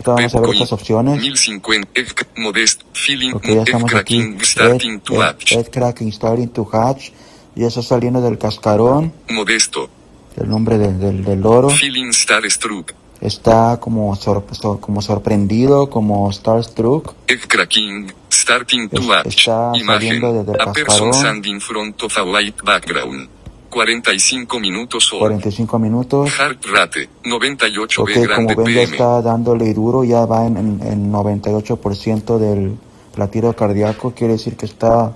Vamos 0.04 0.34
a 0.36 0.40
ver 0.42 0.50
estas 0.54 0.72
opciones. 0.74 1.22
1050. 1.22 1.90
Egg. 1.94 2.28
Modest. 2.38 2.82
Feeling. 2.94 3.34
Ok, 3.34 3.46
ya 3.46 3.62
estamos 3.62 3.94
aquí. 3.94 4.18
cracking. 4.18 4.42
Starting 4.42 5.00
to 5.02 5.22
hatch. 5.22 5.54
cracking 5.72 6.12
starting 6.12 6.48
to 6.50 6.68
hatch. 6.72 7.12
Ya 7.56 7.68
está 7.68 7.84
saliendo 7.84 8.22
del 8.22 8.38
cascarón. 8.40 9.14
Modesto. 9.30 9.90
El 10.36 10.50
nombre 10.50 10.78
del, 10.80 11.00
del, 11.00 11.24
del 11.24 11.40
loro. 11.40 11.70
Feeling 11.70 12.12
starstruck. 12.12 12.94
Está 13.22 13.80
como, 13.80 14.16
sor- 14.16 14.46
sor- 14.52 14.80
como 14.80 15.02
sorprendido, 15.02 15.90
como 15.90 16.32
starstruck. 16.32 17.14
Cracking. 17.48 18.12
Starting 18.48 18.88
to 18.88 19.02
está 19.26 19.74
Imagen. 19.76 20.24
A 20.24 20.72
person 20.72 21.14
standing 21.14 21.56
in 21.56 21.60
front 21.60 22.02
of 22.02 22.18
a 22.18 22.24
white 22.24 22.64
background. 22.64 23.28
45 23.70 24.60
minutos 24.62 25.12
old. 25.12 25.20
45 25.20 25.78
minutos. 25.78 26.32
Heart 26.32 26.66
rate. 26.68 27.10
98 27.26 28.02
Ok, 28.02 28.08
B 28.08 28.14
como 28.14 28.48
grande 28.48 28.56
ven 28.56 28.74
ya 28.74 28.82
está 28.84 29.22
dándole 29.22 29.74
duro, 29.74 30.06
ya 30.06 30.26
va 30.26 30.46
en, 30.46 30.56
en, 30.56 30.82
en 30.82 31.12
98% 31.12 32.38
del 32.38 32.78
latido 33.18 33.54
cardíaco, 33.54 34.14
quiere 34.14 34.34
decir 34.34 34.56
que 34.56 34.66
está 34.66 35.12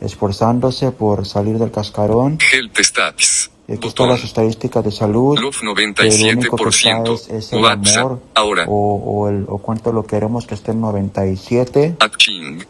esforzándose 0.00 0.90
por 0.90 1.26
salir 1.26 1.58
del 1.58 1.70
cascarón. 1.70 2.38
Health 2.52 2.80
stats. 2.80 3.50
Y 3.66 3.72
aquí 3.72 3.88
están 3.88 4.08
las 4.08 4.22
estadísticas 4.22 4.84
de 4.84 4.92
salud. 4.92 5.38
Love 5.38 5.58
que 5.60 5.64
lo 5.64 5.72
único 5.72 6.56
que 6.56 6.68
está 6.68 6.90
97%. 7.02 7.14
es, 7.14 7.28
es 7.30 7.52
el 7.52 7.62
WhatsApp. 7.62 7.96
amor 8.04 8.20
Ahora. 8.34 8.64
o, 8.68 8.94
o, 8.96 9.28
el, 9.28 9.46
o 9.48 9.58
cuánto 9.58 9.90
lo 9.92 10.04
queremos 10.06 10.46
que 10.46 10.54
esté 10.54 10.72
en 10.72 10.80
97. 10.82 11.96
Hatching. 11.98 12.64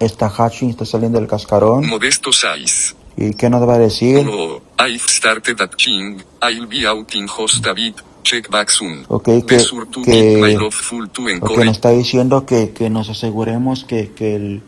Está 0.00 0.28
hatching, 0.28 0.70
está 0.70 0.84
saliendo 0.84 1.18
del 1.18 1.28
cascarón. 1.28 1.86
Modesto 1.86 2.30
size. 2.32 2.94
¿Y 3.16 3.34
qué 3.34 3.48
nos 3.48 3.66
va 3.66 3.74
a 3.74 3.78
decir? 3.78 4.26
Oh, 4.28 4.60
I've 4.84 5.04
started 5.08 5.56
hatching. 5.60 6.22
I'll 6.42 6.66
be 6.66 6.86
out 6.86 7.14
in 7.14 7.26
host 7.28 7.66
a 7.66 7.72
bit. 7.72 7.96
Check 8.22 8.50
back 8.50 8.70
soon. 8.70 9.04
Ok, 9.08 9.24
que, 9.24 9.46
que- 9.46 9.56
keep 10.04 10.42
my 10.42 10.54
love 10.56 10.74
full 10.74 11.06
to 11.08 11.24
que 11.24 11.32
encourage. 11.32 11.64
nos 11.66 11.76
está 11.76 11.90
diciendo 11.90 12.44
que, 12.46 12.72
que 12.72 12.90
nos 12.90 13.08
aseguremos 13.10 13.84
que, 13.84 14.12
que, 14.12 14.34
el, 14.34 14.62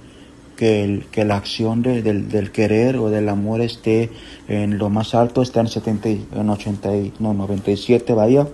que, 0.56 0.82
el, 0.84 1.04
que 1.12 1.24
la 1.24 1.36
acción 1.36 1.82
de- 1.82 2.02
del, 2.02 2.28
del 2.28 2.50
querer 2.50 2.96
o 2.96 3.10
del 3.10 3.28
amor 3.28 3.60
esté 3.60 4.10
en 4.48 4.78
lo 4.78 4.88
más 4.90 5.14
alto, 5.14 5.42
está 5.42 5.60
en 5.60 5.68
70, 5.68 6.08
y- 6.08 6.26
en 6.34 6.48
80, 6.50 6.96
y- 6.96 7.12
no, 7.18 7.34
97, 7.34 8.14
vaya, 8.14 8.46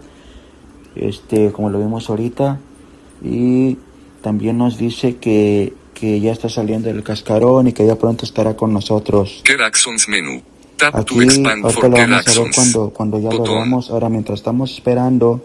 este, 0.96 1.52
como 1.52 1.70
lo 1.70 1.78
vimos 1.78 2.08
ahorita. 2.10 2.58
Y 3.24 3.76
también 4.20 4.58
nos 4.58 4.78
dice 4.78 5.16
que, 5.16 5.72
que 5.94 6.20
ya 6.20 6.32
está 6.32 6.48
saliendo 6.48 6.88
del 6.88 7.02
cascarón 7.02 7.68
y 7.68 7.72
que 7.72 7.86
ya 7.86 7.96
pronto 7.96 8.24
estará 8.24 8.56
con 8.56 8.72
nosotros. 8.72 9.40
Care 9.44 9.64
actions. 9.64 10.06
Tap 10.76 10.92
to 11.06 11.14
Aquí, 11.14 11.22
expand 11.22 11.64
ahorita 11.64 11.70
for 11.80 11.90
lo 11.90 11.96
vamos 11.96 12.26
a 12.26 12.40
ver 12.42 12.50
cuando, 12.54 12.90
cuando 12.90 13.18
ya 13.20 13.30
lo 13.30 13.38
Botón. 13.38 13.54
veamos. 13.54 13.90
Ahora, 13.90 14.08
mientras 14.08 14.40
estamos 14.40 14.72
esperando, 14.72 15.44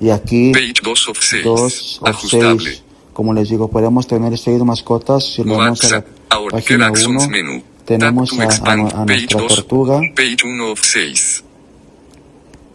y 0.00 0.10
aquí 0.10 0.52
Page 0.52 0.74
2 0.82 1.08
of 1.08 1.18
6. 1.18 1.44
dos 1.44 1.98
o 2.02 2.06
Ajustable. 2.08 2.78
Como 3.14 3.32
les 3.32 3.48
digo, 3.48 3.68
podemos 3.68 4.06
tener 4.06 4.36
seis 4.36 4.62
mascotas. 4.62 5.24
Si 5.34 5.44
lo 5.44 5.56
vamos 5.56 5.82
a 5.84 5.98
la 5.98 6.04
página 6.50 6.86
actions 6.88 7.24
1, 7.24 7.28
menu. 7.30 7.62
tenemos 7.86 8.32
a, 8.38 8.42
a 8.42 8.72
a 8.72 8.76
nuestra 9.06 9.40
2. 9.40 9.54
tortuga. 9.54 10.00
Page 10.14 10.44
1 10.44 10.70
of 10.72 10.80
6. 10.82 11.44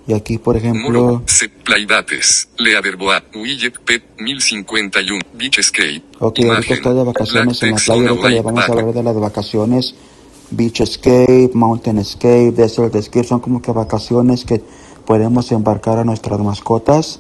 Y 0.08 0.14
aquí, 0.14 0.38
por 0.40 0.58
ejemplo, 0.58 0.82
Muro. 0.82 1.24
Se 1.28 1.50
playdates. 1.50 2.48
Leaderboard. 2.58 3.26
Widget 3.36 3.80
Pet 3.82 4.02
1051. 4.18 5.20
Beach 5.34 5.60
Escape. 5.60 6.02
ok, 6.20 6.40
ahorita 6.46 6.74
está 6.74 6.94
de 6.94 7.04
vacaciones 7.04 7.62
en 7.62 7.72
la 7.72 7.78
playa. 7.78 8.10
Ahorita 8.10 8.30
le 8.30 8.42
vamos 8.42 8.64
a 8.64 8.72
hablar 8.72 8.94
de 8.94 9.04
las 9.04 9.16
vacaciones. 9.20 9.94
Beach 10.52 10.82
Escape, 10.82 11.52
Mountain 11.54 12.00
Escape, 12.00 12.54
Desert 12.54 12.96
Escape. 12.96 13.28
Son 13.28 13.40
como 13.40 13.62
que 13.62 13.72
vacaciones 13.72 14.46
que 14.46 14.64
podemos 15.06 15.52
embarcar 15.52 16.00
a 16.00 16.06
nuestras 16.06 16.40
mascotas. 16.40 17.20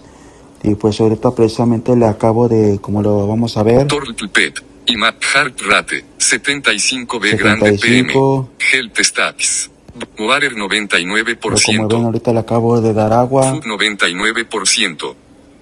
Y 0.63 0.75
pues 0.75 0.99
ahorita 0.99 1.31
precisamente 1.33 1.95
le 1.95 2.05
acabo 2.05 2.47
de, 2.47 2.79
como 2.81 3.01
lo 3.01 3.27
vamos 3.27 3.55
a 3.57 3.63
ver, 3.63 3.87
Turtle 3.87 4.27
Pet. 4.27 4.61
Ima 4.87 5.13
Heart 5.33 5.61
Rate. 5.67 6.03
75B 6.19 7.37
grande 7.37 7.77
75. 7.77 8.49
PM. 8.57 8.73
Health 8.73 8.99
Stats. 9.01 9.69
Water 10.17 10.49
pero 10.51 10.55
como 10.55 10.67
ven 10.69 10.87
99%. 10.87 12.05
ahorita 12.05 12.33
le 12.33 12.39
acabo 12.39 12.79
de 12.81 12.93
dar 12.93 13.13
agua. 13.13 13.43
Food 13.51 13.63
99%. 13.65 15.15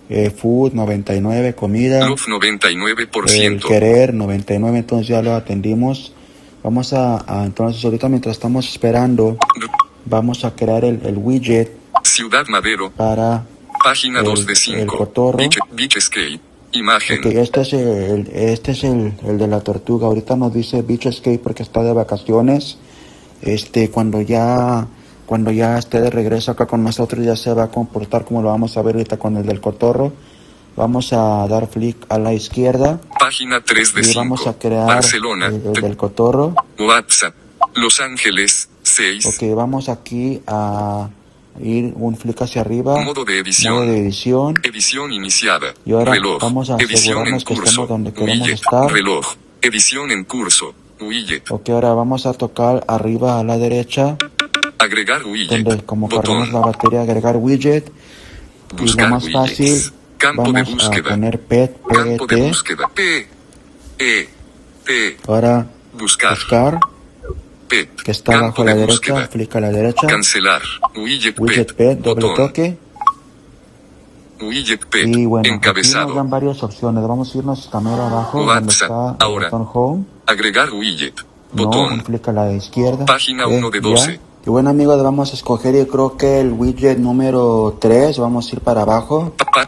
Eh, 0.10 0.30
food 0.30 0.72
99, 0.74 1.54
comida. 1.56 2.08
Love 2.08 2.22
El 2.27 2.34
99%. 2.34 3.68
querer 3.68 4.13
99, 4.13 4.77
entonces 4.80 5.08
ya 5.08 5.22
lo 5.22 5.36
atendimos. 5.36 6.13
Vamos 6.63 6.94
a, 6.94 7.24
a- 7.27 7.46
entonces 7.46 7.84
ahorita 7.84 8.08
mientras 8.10 8.36
estamos 8.38 8.68
esperando, 8.70 9.38
vamos 10.06 10.46
a 10.46 10.56
crear 10.56 10.86
el, 10.86 11.01
el 11.06 11.18
widget 11.18 11.72
Ciudad 12.04 12.46
Madero. 12.48 12.92
para 12.92 13.44
Página 13.88 14.20
El- 14.20 14.25
2 14.25 14.46
de 14.46 14.51
el 14.51 14.58
5. 14.58 14.98
cotorro. 14.98 15.38
Beach, 15.38 15.58
Beach 15.72 15.96
Escape. 15.98 16.39
Imagen. 16.74 17.22
Este 17.25 17.62
es 17.62 17.74
el, 17.74 18.27
este 18.34 18.72
es 18.74 18.84
el, 18.84 19.13
el 19.25 19.38
de 19.38 19.48
la 19.48 19.62
tortuga. 19.62 20.08
Ahorita 20.08 20.36
nos 20.36 20.53
dice 20.53 20.82
Beach 20.82 21.06
Escape 21.06 21.39
porque 21.39 21.63
está 21.63 21.82
de 21.84 21.94
vacaciones. 21.94 22.77
Este, 23.41 23.89
cuando 23.89 24.20
ya, 24.22 24.86
cuando 25.25 25.51
ya 25.51 25.77
esté 25.77 26.01
de 26.01 26.10
regreso 26.10 26.51
acá 26.51 26.65
con 26.65 26.84
nosotros, 26.84 27.25
ya 27.25 27.36
se 27.38 27.53
va 27.53 27.63
a 27.63 27.67
comportar 27.72 28.25
como 28.25 28.41
lo 28.41 28.50
vamos 28.50 28.75
a 28.75 28.82
ver 28.82 28.96
ahorita 28.96 29.17
con 29.17 29.38
el 29.38 29.46
del 29.46 29.62
cotorro. 29.62 30.12
Vamos 30.75 31.13
a 31.13 31.48
dar 31.48 31.67
flick 31.67 32.06
a 32.10 32.20
la 32.20 32.34
izquierda 32.34 33.00
Página 33.20 33.62
3 33.62 33.94
de 33.96 34.01
y 34.01 34.03
5. 34.03 34.20
vamos 34.20 34.46
a 34.48 34.53
crear 34.60 34.86
Barcelona. 34.86 35.48
el, 35.48 35.62
el 35.65 35.74
del 35.82 35.96
cotorro. 35.98 36.53
WhatsApp. 36.77 37.34
Los 37.75 38.00
Ángeles. 38.01 38.67
6. 38.84 39.25
Ok, 39.25 39.56
vamos 39.56 39.88
aquí 39.89 40.41
a 40.46 41.10
ir 41.62 41.94
un 41.96 42.16
flick 42.18 42.42
hacia 42.42 42.62
arriba. 42.62 43.02
Modo 43.02 43.26
de 43.26 43.40
edición. 43.40 43.74
Modo 43.76 43.86
de 43.86 44.00
edición. 44.00 44.56
Edición 44.64 45.12
iniciada. 45.14 45.74
Y 45.86 45.94
ahora 45.94 46.14
reloj. 46.14 46.42
vamos 46.42 46.70
a 46.70 46.76
asegurarnos 46.76 47.44
que 47.44 47.54
estemos 47.54 47.90
donde 47.90 48.14
queremos 48.14 48.48
Widget. 48.48 48.56
estar. 48.56 48.92
Reloj. 48.92 49.26
Edición 49.62 50.12
en 50.12 50.24
curso. 50.24 50.74
Widget. 51.00 51.50
Ok, 51.52 51.70
ahora 51.70 51.94
vamos 51.94 52.26
a 52.26 52.34
tocar 52.34 52.84
arriba 52.88 53.40
a 53.40 53.44
la 53.44 53.58
derecha, 53.58 54.18
Agregar 54.80 55.24
widget. 55.26 55.64
donde 55.64 55.84
como 55.86 56.10
cargamos 56.10 56.52
la 56.52 56.60
batería, 56.60 57.02
agregar 57.02 57.38
widget. 57.38 57.92
Y 58.80 58.86
lo 59.00 59.08
más 59.10 59.24
widgets. 59.26 59.34
fácil, 59.50 59.94
Campo 60.18 60.44
de 60.44 60.52
vamos 60.64 60.68
a 60.70 60.72
búsqueda. 60.90 61.10
poner 61.10 61.40
PET, 61.40 61.78
Campo 61.88 62.26
de 62.28 62.48
búsqueda. 62.48 62.90
P. 62.94 63.28
E. 64.00 64.30
T. 64.86 65.18
Ahora 65.28 65.68
Buscar. 65.94 66.32
buscar, 66.36 66.80
P. 67.67 67.89
que 68.03 68.12
está 68.12 68.38
abajo 68.38 68.62
a 68.62 68.65
la 68.65 68.74
de 68.74 68.79
derecha, 68.81 68.93
búsqueda. 69.13 69.27
flick 69.27 69.55
a 69.55 69.59
la 69.62 69.69
derecha, 69.69 70.07
Cancelar. 70.07 70.62
Widget, 70.95 71.39
widget 71.39 71.67
PET. 71.74 71.77
PET, 71.77 72.00
doble 72.00 72.27
toque. 72.36 72.77
Widget 74.41 74.86
PET. 74.86 75.07
Y 75.07 75.25
bueno, 75.25 75.41
aquí 75.41 75.50
Encabezado. 75.55 76.07
nos 76.07 76.15
dan 76.15 76.29
varias 76.29 76.62
opciones. 76.63 77.07
Vamos 77.07 77.33
a 77.33 77.38
irnos 77.38 77.69
también 77.69 78.00
abajo, 78.00 78.43
donde 78.45 78.71
está 78.71 79.15
ahora. 79.19 79.50
botón 79.50 79.67
Home. 79.74 80.05
Agregar 80.25 80.71
widget. 80.71 81.15
No, 81.53 81.63
Botón. 81.65 82.00
clic 82.01 82.27
a 82.27 82.31
la 82.33 82.51
izquierda. 82.51 83.05
Página 83.05 83.43
Eh, 83.45 83.57
uno 83.57 83.69
de 83.69 83.79
ya. 83.81 83.89
12. 83.89 84.19
Y 84.45 84.50
bueno 84.50 84.69
amigos, 84.69 85.01
vamos 85.01 85.31
a 85.31 85.36
escoger 85.36 85.75
yo 85.75 85.88
creo 85.88 86.15
que 86.17 86.39
el 86.41 86.51
widget 86.51 86.97
número 87.00 87.77
3. 87.81 88.17
Vamos 88.19 88.50
a 88.51 88.55
ir 88.55 88.62
para 88.62 88.81
abajo. 88.83 89.33
Pa- 89.38 89.45
pa- 89.45 89.67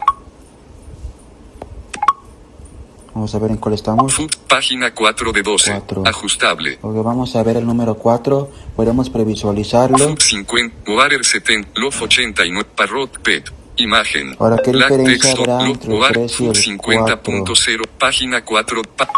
Vamos 3.14 3.34
a 3.34 3.38
ver 3.38 3.50
en 3.50 3.56
cuál 3.56 3.74
estamos. 3.74 4.14
Food, 4.14 4.30
página 4.48 4.94
4 4.94 5.32
de 5.32 5.42
12. 5.42 5.70
Cuatro. 5.70 6.02
Ajustable. 6.06 6.78
Ok, 6.80 7.04
vamos 7.04 7.34
a 7.36 7.42
ver 7.42 7.56
el 7.56 7.66
número 7.66 7.94
4. 7.94 8.50
Podemos 8.76 9.10
previsualizarlo. 9.10 9.98
Food 9.98 10.20
50, 10.20 10.92
Water 10.92 11.24
70, 11.24 11.80
Lof 11.80 12.02
89, 12.02 12.68
Parrot 12.76 13.18
Pet. 13.20 13.52
Imagen. 13.76 14.36
Ahora, 14.38 14.58
¿qué 14.62 14.72
Black 14.72 14.90
diferencia 14.90 15.34
texto, 15.34 15.52
habrá 15.52 15.66
entre 15.66 15.92
el 15.92 16.00
Water, 16.00 16.14
3 16.14 16.40
y 16.40 16.46
el 16.46 16.56
Food 16.56 16.64
50.0, 16.64 17.88
página 17.98 18.44
4. 18.44 18.82
Pa 18.96 19.08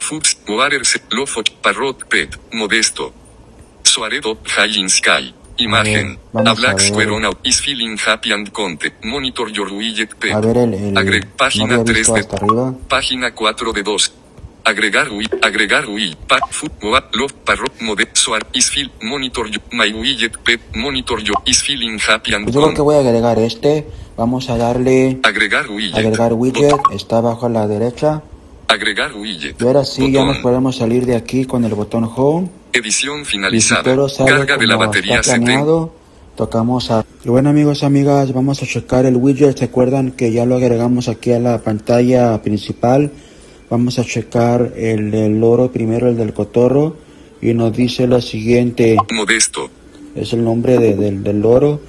Food, 0.00 0.22
Water, 0.48 0.82
Lof, 1.10 1.36
Parrot 1.62 2.08
Pet. 2.08 2.36
Modesto. 2.52 3.12
Soaredo, 3.82 4.38
High 4.44 4.78
in 4.78 4.88
Sky. 4.88 5.34
Imagen. 5.64 6.18
A 6.34 6.40
a 6.40 6.54
Black 6.54 6.76
ver. 6.78 6.88
Square 6.88 7.10
on 7.10 7.36
is 7.44 7.60
feeling 7.60 7.96
happy 7.98 8.32
and 8.32 8.50
content. 8.50 8.94
Monitor 9.04 9.48
your 9.50 9.70
widget 9.72 10.14
pet. 10.16 10.32
A 10.32 10.40
ver 10.40 10.56
el... 10.58 10.74
el 10.74 10.96
Agre- 10.96 11.24
no 11.24 11.36
página 11.36 11.74
había 11.74 11.84
3 11.84 11.96
visto 11.98 12.14
de 12.14 12.36
arriba. 12.36 12.74
Página 12.88 13.34
4 13.34 13.72
de 13.72 13.82
2. 13.82 14.12
Agregar 14.62 15.10
Wii, 15.10 15.28
agregar 15.42 15.88
Wii, 15.88 16.16
Pat, 16.28 16.42
Food, 16.50 16.70
Love, 16.82 17.32
Parro, 17.44 17.64
Mode, 17.80 18.08
Soar, 18.12 18.46
is 18.52 18.70
feel, 18.70 18.90
Monitor 19.02 19.48
you, 19.50 19.58
My 19.72 19.90
Widget, 19.90 20.36
Pet, 20.44 20.60
Monitor 20.76 21.18
you, 21.22 21.32
is 21.46 21.62
feeling 21.62 21.98
happy 21.98 22.34
and 22.34 22.44
Pues 22.44 22.54
yo 22.54 22.62
creo 22.62 22.74
que 22.74 22.82
voy 22.82 22.96
a 22.96 22.98
agregar 23.00 23.38
este. 23.38 23.86
Vamos 24.18 24.50
a 24.50 24.58
darle... 24.58 25.18
Agregar 25.22 25.66
Widget. 25.70 25.96
Agregar 25.96 26.34
widget. 26.34 26.70
Botón. 26.72 26.94
Está 26.94 27.18
abajo 27.18 27.46
a 27.46 27.48
la 27.48 27.66
derecha. 27.66 28.22
Agregar 28.68 29.14
Widget. 29.14 29.60
Y 29.60 29.64
ahora 29.66 29.84
sí, 29.84 30.12
ya 30.12 30.20
Botón. 30.20 30.26
nos 30.28 30.38
podemos 30.42 30.76
salir 30.76 31.06
de 31.06 31.16
aquí 31.16 31.44
con 31.46 31.64
el 31.64 31.74
botón 31.74 32.08
Home. 32.14 32.48
Edición 32.72 33.24
finalizada. 33.24 33.82
Carga 34.26 34.56
de 34.56 34.66
la 34.66 34.76
batería 34.76 35.16
está 35.20 35.32
70. 35.32 35.44
planeado, 35.46 35.92
tocamos 36.36 36.90
a... 36.90 37.04
Bueno 37.24 37.50
amigos, 37.50 37.82
amigas, 37.82 38.32
vamos 38.32 38.62
a 38.62 38.66
checar 38.66 39.06
el 39.06 39.16
widget. 39.16 39.58
¿Se 39.58 39.70
que 40.12 40.32
ya 40.32 40.46
lo 40.46 40.56
agregamos 40.56 41.08
aquí 41.08 41.32
a 41.32 41.38
la 41.40 41.58
pantalla 41.58 42.40
principal? 42.42 43.10
Vamos 43.68 43.98
a 43.98 44.04
checar 44.04 44.72
el 44.76 45.10
del 45.10 45.38
loro 45.40 45.70
primero, 45.72 46.08
el 46.08 46.16
del 46.16 46.32
cotorro. 46.32 46.96
Y 47.42 47.54
nos 47.54 47.74
dice 47.74 48.06
lo 48.06 48.20
siguiente, 48.20 48.96
Modesto. 49.12 49.70
es 50.14 50.32
el 50.32 50.44
nombre 50.44 50.78
de- 50.78 50.94
del, 50.94 51.22
del 51.22 51.40
loro. 51.40 51.80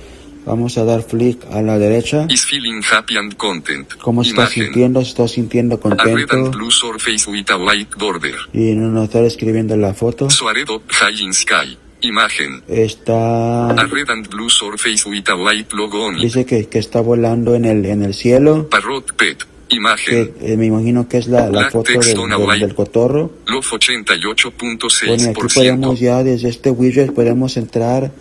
Vamos 0.46 0.78
a 0.78 0.84
dar 0.84 1.04
flick 1.04 1.46
a 1.52 1.62
la 1.62 1.78
derecha. 1.78 2.26
Is 2.30 2.46
feeling 2.46 2.82
happy 2.92 3.16
and 3.18 3.36
content. 3.38 3.94
¿Cómo 4.02 4.24
está 4.24 4.48
sintiendo? 4.48 5.02
¿Se 5.04 5.10
está 5.10 5.28
sintiendo 5.28 5.80
A 5.84 5.90
red 5.90 6.00
and 6.00 6.28
contento? 6.28 6.58
blue 6.58 6.72
surface 6.72 7.30
with 7.30 7.50
a 7.52 7.58
white 7.58 7.96
border. 7.98 8.36
Y 8.54 8.74
nos 8.74 9.04
está 9.06 9.20
escribiendo 9.22 9.78
la 9.78 9.94
foto. 9.94 10.30
Soaredo, 10.30 10.82
high 10.88 11.22
in 11.22 11.34
sky. 11.34 11.78
Imagen. 12.02 12.64
Está... 12.68 13.70
A 13.70 13.86
red 13.86 14.10
and 14.10 14.28
blue 14.28 14.50
surface 14.50 15.08
with 15.08 15.30
a 15.30 15.36
white 15.36 15.76
logo 15.76 16.06
on 16.08 16.16
it. 16.16 16.22
Dice 16.24 16.46
que, 16.46 16.68
que 16.68 16.80
está 16.80 17.00
volando 17.02 17.54
en 17.54 17.66
el, 17.66 17.86
en 17.86 18.02
el 18.02 18.16
cielo. 18.16 18.68
Parrot 18.70 19.14
Pet. 19.16 19.46
Imagen. 19.70 20.34
que 20.34 20.54
eh, 20.54 20.58
me 20.58 20.66
imagino 20.66 21.08
que 21.08 21.18
es 21.20 21.28
la, 21.28 21.50
la 21.50 21.70
foto 21.70 21.92
del, 21.92 22.02
del- 22.02 22.60
del 22.60 22.76
cotorro. 22.76 23.32
Lof 23.46 23.72
88.6%. 23.72 25.08
Bueno, 25.08 25.30
aquí 25.30 25.42
podemos 25.54 26.00
ya 26.00 26.24
desde 26.24 26.50
este 26.50 26.72
widget 26.72 27.14
podemos 27.14 27.56
entrar 27.56 28.12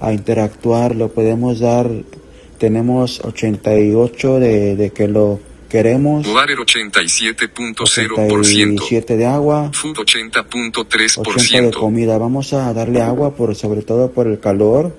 a 0.00 0.12
interactuar, 0.12 0.96
lo 0.96 1.08
podemos 1.08 1.60
dar, 1.60 1.90
tenemos 2.58 3.20
88 3.24 4.40
de, 4.40 4.76
de 4.76 4.90
que 4.90 5.08
lo 5.08 5.40
queremos, 5.68 6.26
Water 6.26 6.56
87.0%. 6.58 8.30
87 8.38 9.16
de 9.16 9.26
agua, 9.26 9.70
Food 9.72 9.98
80 10.00 10.42
de 10.42 10.48
80.3%. 10.48 11.72
comida. 11.74 12.18
Vamos 12.18 12.52
a 12.52 12.72
darle 12.72 13.00
agua 13.02 13.34
por 13.34 13.54
sobre 13.54 13.82
todo 13.82 14.10
por 14.10 14.26
el 14.26 14.40
calor. 14.40 14.96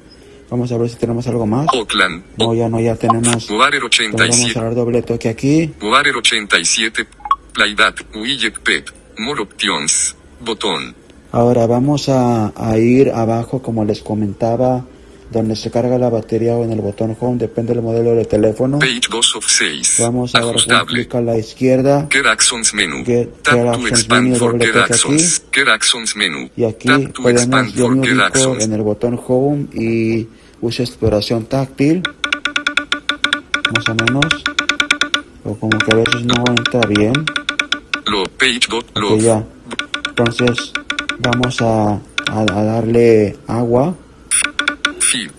Vamos 0.49 0.71
a 0.71 0.77
ver 0.77 0.89
si 0.89 0.97
tenemos 0.97 1.25
algo 1.27 1.45
más. 1.47 1.67
Oakland. 1.73 2.23
No, 2.37 2.53
ya 2.53 2.67
no, 2.67 2.79
ya 2.81 2.95
tenemos. 2.95 3.49
Water 3.49 3.81
Entonces 3.83 4.11
vamos 4.11 4.55
87. 4.55 4.59
a 4.59 4.63
dar 4.63 4.75
doble 4.75 5.01
toque 5.01 5.29
aquí. 5.29 5.73
Water 5.81 6.15
87. 6.17 7.05
Playdat. 7.53 7.95
Widget 8.15 8.59
Pet. 8.59 8.85
More 9.17 9.41
options. 9.41 10.15
Botón. 10.41 10.93
Ahora 11.31 11.65
vamos 11.67 12.09
a, 12.09 12.51
a 12.55 12.77
ir 12.77 13.11
abajo, 13.11 13.61
como 13.61 13.85
les 13.85 14.01
comentaba, 14.01 14.85
donde 15.31 15.55
se 15.55 15.71
carga 15.71 15.97
la 15.97 16.09
batería 16.09 16.55
o 16.55 16.63
en 16.65 16.73
el 16.73 16.81
botón 16.81 17.15
home, 17.19 17.37
depende 17.37 17.73
del 17.73 17.81
modelo 17.81 18.13
de 18.15 18.25
teléfono. 18.25 18.79
Page 18.79 19.01
2 19.09 19.35
of 19.37 19.45
6. 19.47 19.95
Vamos 19.99 20.35
a 20.35 20.41
dar 20.67 20.85
clic 20.85 21.15
a 21.15 21.21
la 21.21 21.37
izquierda 21.37 22.07
Get 22.11 22.25
Actions 22.25 22.73
Menu. 22.73 23.03
Get- 23.05 23.29
Tap 23.41 23.55
Get 23.55 23.71
to 23.81 23.87
expand 23.87 24.23
Menu, 24.25 24.35
for 24.37 24.59
Get 24.59 24.75
Actions. 24.75 25.43
Get 25.53 25.67
Actions 25.69 26.15
Menu. 26.15 26.49
y 26.57 26.65
aquí 26.65 26.87
Tap 26.87 27.13
to 27.13 27.21
podemos, 27.23 27.73
yo 27.73 27.87
me 27.89 27.99
ubico 28.11 28.57
en 28.59 28.73
el 28.73 28.81
botón 28.81 29.19
home 29.25 29.67
y 29.73 30.27
uso 30.59 30.83
exploración 30.83 31.45
táctil, 31.45 32.03
más 33.73 33.87
o 33.89 33.95
menos, 33.95 34.25
o 35.43 35.55
como 35.55 35.77
que 35.79 35.91
a 35.91 35.95
veces 35.95 36.25
no 36.25 36.43
entra 36.49 36.81
bien. 36.89 37.13
Lo 38.07 38.23
page 38.37 38.59
dot 38.69 38.85
Ok, 38.97 38.99
love. 39.01 39.21
ya. 39.21 39.43
Entonces 40.09 40.73
vamos 41.19 41.61
a, 41.61 41.93
a- 41.93 41.99
a 42.59 42.63
darle 42.63 43.37
agua, 43.47 43.95
Sleep. 45.11 45.31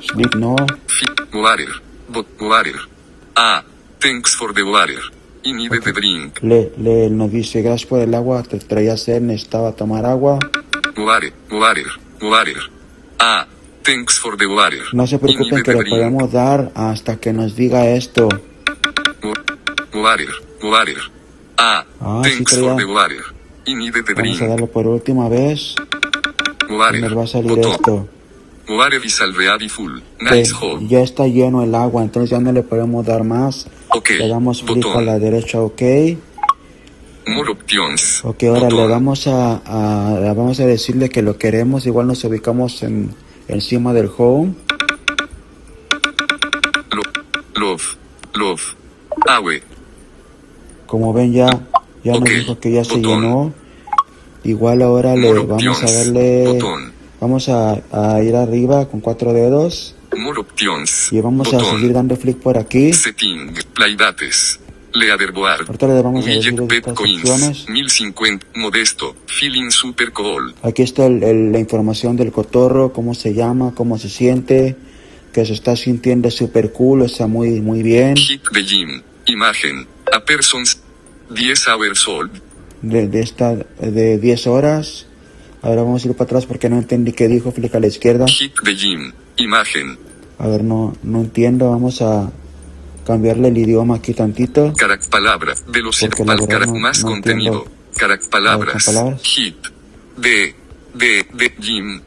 sleep 0.00 0.34
no, 0.36 0.54
Feed. 0.86 1.34
Water. 1.34 1.68
Bot 2.08 2.26
water. 2.40 2.76
Ah. 3.34 3.64
Thanks 3.98 4.34
for 4.34 4.52
the 4.52 4.62
water. 4.62 5.00
I 5.44 5.52
needed 5.52 5.82
the 5.82 5.92
drink. 5.92 6.40
le, 6.42 6.72
le 6.76 7.08
nos 7.08 7.30
dice 7.32 7.62
gracias 7.62 7.88
por 7.88 8.00
el 8.00 8.12
agua, 8.14 8.42
te 8.42 8.58
traía 8.58 8.96
sed, 8.98 9.22
necesitaba 9.22 9.72
tomar 9.72 10.04
agua. 10.04 10.38
Water. 10.98 11.32
Water. 11.50 11.86
Water. 12.20 12.56
Ah. 13.18 13.46
Thanks 13.82 14.18
for 14.18 14.36
the 14.36 14.46
water. 14.46 14.82
No 14.92 15.06
se 15.06 15.18
preocupen 15.18 15.62
que 15.62 15.72
le 15.72 15.78
drink. 15.78 15.90
podemos 15.96 16.30
dar 16.32 16.70
hasta 16.74 17.16
que 17.16 17.32
nos 17.32 17.56
diga 17.56 17.86
esto. 17.88 18.28
Wa- 19.22 20.02
Water. 20.02 20.28
Water. 20.62 20.96
Ah. 21.56 21.84
Ah, 22.00 22.22
sí 22.24 22.30
Thanks 22.34 22.56
for 22.58 22.64
traía. 22.64 22.76
the 22.76 22.84
water. 22.92 23.24
I 23.66 23.74
needed 23.74 24.04
the 24.04 24.12
Vamos 24.14 24.36
a 24.36 24.38
drink. 24.44 24.50
darlo 24.50 24.66
por 24.66 24.86
última 24.86 25.28
vez. 25.30 25.74
Nos 27.00 27.16
va 27.18 27.24
a 27.24 27.26
salir 27.26 27.50
Botón. 27.50 27.72
esto. 27.72 28.08
Already 28.68 29.68
full. 29.68 30.00
Nice 30.20 30.54
ya 30.88 31.00
está 31.00 31.26
lleno 31.26 31.62
el 31.62 31.74
agua, 31.74 32.02
entonces 32.02 32.30
ya 32.30 32.38
no 32.40 32.52
le 32.52 32.62
podemos 32.62 33.04
dar 33.04 33.24
más. 33.24 33.66
Ok. 33.88 34.10
Le 34.18 34.28
damos 34.28 34.62
clic 34.62 34.86
a 34.86 35.00
la 35.02 35.18
derecha, 35.18 35.60
ok. 35.60 35.82
More 37.26 37.50
options. 37.52 38.24
Ok, 38.24 38.44
ahora 38.44 38.68
le 38.68 38.86
vamos 38.86 39.26
a, 39.26 39.56
a- 39.64 40.32
vamos 40.34 40.58
a 40.60 40.66
decirle 40.66 41.08
que 41.08 41.22
lo 41.22 41.38
queremos, 41.38 41.86
igual 41.86 42.06
nos 42.06 42.24
ubicamos 42.24 42.82
en, 42.82 43.14
encima 43.48 43.92
del 43.92 44.10
home. 44.16 44.54
Lo- 46.90 47.02
love. 47.60 47.96
Love. 48.34 48.62
Awe. 49.28 49.62
Como 50.86 51.12
ven 51.12 51.32
ya, 51.32 51.46
ya 52.04 52.12
nos 52.12 52.24
dijo 52.24 52.58
que 52.58 52.72
ya 52.72 52.84
se 52.84 52.96
llenó. 52.96 53.52
Igual 54.44 54.82
ahora 54.82 55.14
le 55.16 55.32
vamos 55.32 55.50
a 55.50 55.54
options. 55.54 55.94
darle, 55.94 56.44
Botón. 56.46 56.92
vamos 57.20 57.48
a, 57.48 57.82
a 57.92 58.22
ir 58.22 58.34
arriba 58.36 58.88
con 58.88 59.00
cuatro 59.00 59.32
dedos 59.32 59.94
More 60.16 60.40
options. 60.40 61.12
y 61.12 61.20
vamos 61.20 61.52
a 61.52 61.58
Botón. 61.58 61.76
seguir 61.76 61.92
dando 61.92 62.16
flick 62.16 62.38
por 62.38 62.58
aquí. 62.58 62.92
Setting. 62.92 63.54
Playdates. 63.74 64.58
Leaderboard. 64.94 65.66
Ahorita 65.68 65.86
le 65.86 66.02
vamos 66.02 66.26
a 66.26 66.28
decir 66.28 66.52
Widget 66.52 66.68
Pet 66.68 66.78
estas 66.80 66.94
Coins. 66.94 67.18
opciones. 67.30 67.68
1050. 67.68 68.46
Modesto. 68.56 69.16
Feeling 69.26 69.70
super 69.70 70.12
cool. 70.12 70.54
Aquí 70.62 70.82
está 70.82 71.06
el- 71.06 71.22
el- 71.22 71.50
la 71.52 71.58
información 71.58 72.14
del 72.16 72.30
cotorro, 72.30 72.92
cómo 72.92 73.14
se 73.14 73.32
llama, 73.34 73.72
cómo 73.74 73.98
se 73.98 74.08
siente. 74.10 74.76
que 75.32 75.46
se 75.46 75.54
está 75.54 75.76
sintiendo 75.76 76.30
super 76.30 76.72
cool, 76.72 77.00
está 77.06 77.26
muy, 77.26 77.62
muy 77.62 77.82
bien. 77.82 78.18
Hit 78.18 78.42
the 78.52 78.62
gym. 78.62 79.00
Imagen. 79.24 79.86
A 80.12 80.20
person's 80.22 80.78
10 81.30 81.66
hours 81.68 82.06
old. 82.06 82.30
De, 82.82 83.08
de 83.08 83.20
esta, 83.20 83.54
de 83.54 84.18
10 84.18 84.46
horas. 84.48 85.06
Ahora 85.62 85.82
vamos 85.82 86.04
a 86.04 86.08
ir 86.08 86.14
para 86.14 86.24
atrás 86.24 86.46
porque 86.46 86.68
no 86.68 86.76
entendí 86.78 87.12
qué 87.12 87.28
dijo, 87.28 87.52
flick 87.52 87.74
a 87.74 87.80
la 87.80 87.86
izquierda. 87.86 88.26
Hit 88.26 88.54
the 88.64 88.74
gym. 88.74 89.12
Imagen. 89.36 89.96
A 90.38 90.48
ver, 90.48 90.64
no, 90.64 90.92
no 91.04 91.20
entiendo, 91.20 91.70
vamos 91.70 92.02
a 92.02 92.30
cambiarle 93.06 93.48
el 93.48 93.58
idioma 93.58 93.96
aquí 93.96 94.12
tantito. 94.14 94.72
Carac 94.76 95.08
palabra. 95.08 95.54
Velocidad. 95.68 96.10
Pal, 96.26 96.46
carac 96.48 96.68
no- 96.68 96.80
más 96.80 97.02
no 97.04 97.10
contenido. 97.10 97.64
Carac 97.96 98.28
palabras. 98.28 98.84
¿con 98.84 98.94
palabras? 98.94 99.22
Hit. 99.22 99.56
De. 100.16 100.54
De. 100.94 101.26
De. 101.32 101.54
Gym. 101.60 102.00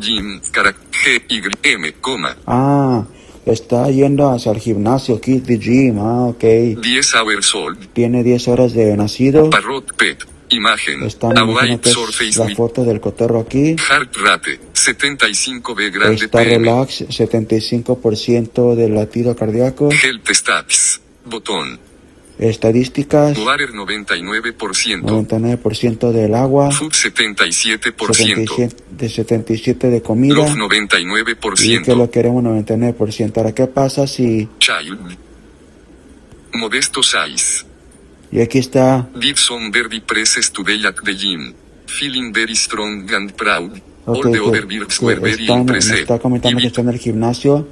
Gym. 0.00 0.40
Carac. 0.50 0.76
G. 0.90 1.22
Y. 1.28 1.42
M. 1.74 1.92
Coma. 2.00 2.36
Ah, 2.46 3.04
está 3.52 3.90
yendo 3.90 4.30
hacia 4.30 4.52
el 4.52 4.58
gimnasio, 4.60 5.20
Kid 5.20 5.42
the 5.44 5.58
Gym, 5.58 5.98
ah, 5.98 6.26
ok. 6.26 6.42
10 6.80 7.14
hours 7.14 7.54
old. 7.54 7.88
Tiene 7.92 8.22
10 8.22 8.48
horas 8.48 8.72
de 8.72 8.96
nacido. 8.96 9.50
Parrot 9.50 9.94
pet. 9.96 10.24
Imagen. 10.50 11.02
Está, 11.02 11.28
A 11.28 11.44
me 11.44 11.52
imagino 11.52 11.60
white 11.74 11.80
que 11.82 11.88
es 11.90 11.94
surface 11.94 12.38
la 12.38 12.54
foto 12.54 12.82
del 12.84 13.00
cotorro 13.00 13.40
aquí. 13.40 13.76
heart 13.76 14.16
rate. 14.16 14.58
75B 14.74 15.92
grande 15.92 16.24
Está 16.24 16.38
PM. 16.38 16.58
relax, 16.58 17.02
75% 17.02 18.74
del 18.74 18.94
latido 18.94 19.36
cardíaco. 19.36 19.90
Health 19.90 20.28
stats. 20.32 21.00
Botón. 21.26 21.78
Estadísticas, 22.38 23.36
Water 23.38 23.70
99%. 23.72 25.02
99% 25.02 26.12
del 26.12 26.34
agua, 26.34 26.70
Food 26.70 26.92
77%. 26.92 28.14
77 28.14 28.76
de 28.92 29.08
77 29.08 29.90
de 29.90 30.02
comida. 30.02 30.34
Love 30.34 30.50
Y 30.50 30.54
que 30.54 31.92
99%. 31.92 31.96
lo 31.96 32.10
queremos 32.10 32.44
99%. 32.44 33.36
Ahora, 33.38 33.52
¿qué 33.54 33.66
pasa 33.66 34.06
si... 34.06 34.48
Child. 34.58 35.16
Modesto 36.54 37.02
size. 37.02 37.64
Y 38.30 38.40
aquí 38.40 38.58
está... 38.58 39.08
Some 39.36 39.70
very 39.70 40.00
presses 40.00 40.52
today 40.52 40.84
at 40.86 40.94
the 41.04 41.14
gym. 41.14 41.54
Feeling 41.86 42.32
very 42.32 42.54
strong 42.54 43.10
and 43.12 43.32
proud. 43.32 43.72
Ok, 44.04 44.16
All 44.16 44.22
the 44.22 44.30
que- 44.32 44.40
other 44.40 44.66
birds 44.66 45.00
were 45.00 45.18
very 45.20 45.46
impressed. 45.48 45.92
está 45.98 46.18
comentando 46.18 46.60
que 46.60 46.66
está 46.68 46.82
en 46.82 46.88
el 46.90 46.98
gimnasio. 46.98 47.66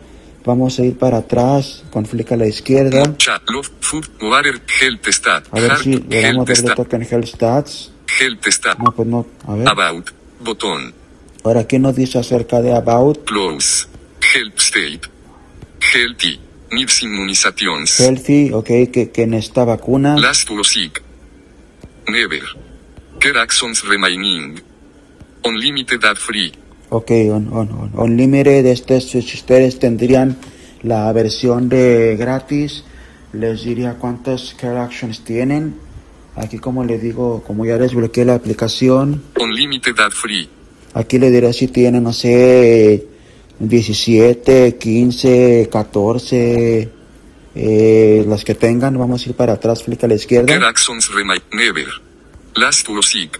Vamos 0.47 0.79
a 0.79 0.85
ir 0.85 0.97
para 0.97 1.19
atrás, 1.19 1.83
con 1.91 2.07
flick 2.07 2.31
a 2.31 2.37
la 2.37 2.47
izquierda. 2.47 3.03
A 3.03 5.61
ver 5.61 5.77
si 5.79 5.97
le 5.97 6.23
damos 6.23 6.47
doble 6.47 6.75
toque 6.77 6.97
en 6.97 7.27
Stats. 7.27 7.91
No, 8.79 8.93
pues 8.93 9.09
no. 9.09 9.27
A 9.45 9.55
ver. 9.55 9.69
About. 9.69 10.11
Botón. 10.39 10.95
Ahora, 11.43 11.67
¿qué 11.67 11.81
nos 11.81 11.97
dice 11.97 12.21
acerca 12.21 12.63
de 12.63 12.73
About? 12.73 13.25
Close. 13.25 13.89
Health 14.35 14.59
state. 14.59 15.01
Healthy. 15.93 16.41
Needs 16.71 17.03
immunizations. 17.03 17.99
Healthy, 17.99 18.53
ok, 18.53 18.69
que, 18.93 19.11
que 19.13 19.23
en 19.23 19.35
esta 19.35 19.65
vacuna. 19.65 20.17
Last 20.17 20.49
sick. 20.63 21.03
Never. 22.07 22.43
Care 23.19 23.41
actions 23.41 23.85
remaining. 23.85 24.63
Unlimited 25.43 26.05
ad 26.05 26.17
free. 26.17 26.53
Ok, 26.99 27.11
on, 27.31 27.49
on, 27.53 27.69
on, 27.73 27.91
Unlimited, 27.95 28.65
este, 28.65 29.01
si 29.03 29.19
ustedes 29.19 29.79
tendrían 29.79 30.39
la 30.83 31.13
versión 31.13 31.69
de 31.69 32.17
gratis, 32.19 32.85
les 33.35 33.65
diría 33.65 33.97
cuántas 33.99 34.55
care 34.55 34.79
actions 34.79 35.21
tienen. 35.23 35.75
Aquí 36.37 36.57
como 36.59 36.85
les 36.85 37.03
digo, 37.03 37.43
como 37.47 37.67
ya 37.67 37.77
desbloqueé 37.77 38.25
la 38.25 38.35
aplicación, 38.35 39.23
Unlimited 39.39 39.99
ad 40.01 40.11
free. 40.13 40.49
aquí 40.95 41.19
le 41.19 41.31
diré 41.31 41.53
si 41.53 41.69
tienen, 41.69 42.03
no 42.03 42.15
sé, 42.15 43.07
17, 43.59 44.77
15, 44.79 45.69
14, 45.71 46.89
eh, 47.55 48.25
las 48.27 48.43
que 48.45 48.55
tengan. 48.55 48.99
Vamos 48.99 49.27
a 49.27 49.29
ir 49.29 49.37
para 49.37 49.53
atrás, 49.55 49.83
flick 49.83 50.03
a 50.05 50.07
la 50.07 50.15
Care 50.15 50.21
izquierda. 50.23 50.69
actions 50.69 51.13
remain. 51.15 51.41
Never. 51.53 51.89
Last 52.55 52.89
was 52.89 53.07
sick. 53.07 53.39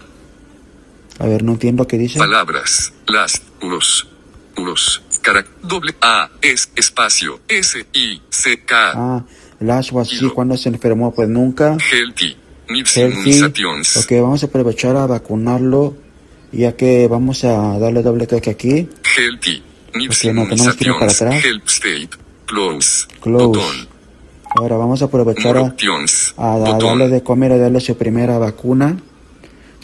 A 1.19 1.25
ver, 1.25 1.43
no 1.43 1.53
entiendo 1.53 1.87
qué 1.87 1.97
dice. 1.97 2.19
Palabras. 2.19 2.93
Last. 3.07 3.43
Uros. 3.61 4.07
Uros. 4.57 5.01
Carac. 5.21 5.47
Doble 5.61 5.95
A. 6.01 6.29
S. 6.41 6.69
Espacio. 6.75 7.39
S. 7.47 7.85
I. 7.93 8.21
C. 8.29 8.63
K. 8.63 8.91
Ah, 8.95 9.25
Lash 9.59 9.91
was 9.91 10.11
así 10.13 10.29
cuando 10.29 10.55
se 10.57 10.69
enfermó, 10.69 11.13
pues 11.13 11.27
nunca. 11.27 11.77
Healthy. 11.91 12.37
Healthy. 12.69 13.43
Ok, 13.95 14.11
vamos 14.21 14.43
a 14.43 14.47
aprovechar 14.47 14.95
a 14.95 15.07
vacunarlo, 15.07 15.95
ya 16.51 16.75
que 16.75 17.07
vamos 17.07 17.43
a 17.43 17.79
darle 17.79 18.03
doble 18.03 18.27
toque 18.27 18.49
aquí. 18.49 18.89
Healthy. 19.17 19.63
Needs 19.95 20.25
Ok, 20.25 20.33
no, 20.33 20.47
tenemos 20.47 20.75
que 20.75 20.85
ir 20.85 20.93
para 20.93 21.11
atrás. 21.11 21.43
Help 21.43 21.67
state. 21.67 22.09
Close. 22.45 23.07
Close. 23.21 23.45
Botón. 23.45 23.87
Ahora 24.55 24.77
vamos 24.77 25.01
a 25.01 25.05
aprovechar 25.05 25.57
a, 25.57 25.73
a 26.37 26.57
darle 26.57 27.09
de 27.09 27.23
comer 27.23 27.51
y 27.51 27.57
darle 27.57 27.79
su 27.79 27.97
primera 27.97 28.37
vacuna. 28.37 28.97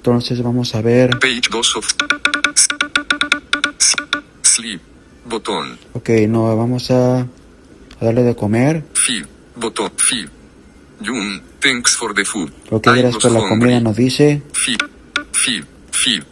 Entonces 0.05 0.43
vamos 0.43 0.75
a 0.75 0.81
ver. 0.81 1.11
Page 1.17 1.43
2 1.49 1.77
of 1.77 1.87
Sleep. 4.41 4.81
Botón. 5.23 5.79
Ok, 5.93 6.09
no, 6.27 6.53
vamos 6.57 6.91
a, 6.91 7.21
a 7.21 7.27
darle 8.01 8.23
de 8.23 8.35
comer. 8.35 8.83
Feed. 8.95 9.25
Botón. 9.55 9.89
Feed. 9.95 10.27
Jun. 10.99 11.41
Thanks 11.61 11.95
for 11.95 12.13
the 12.13 12.25
food. 12.25 12.51
Ok, 12.69 12.83
gracias 12.87 13.15
por 13.15 13.31
la 13.31 13.39
hungry. 13.39 13.59
comida, 13.59 13.79
nos 13.79 13.95
dice. 13.95 14.41
Feed. 14.51 14.79
Feed. 15.31 15.63
Feed. 15.93 16.23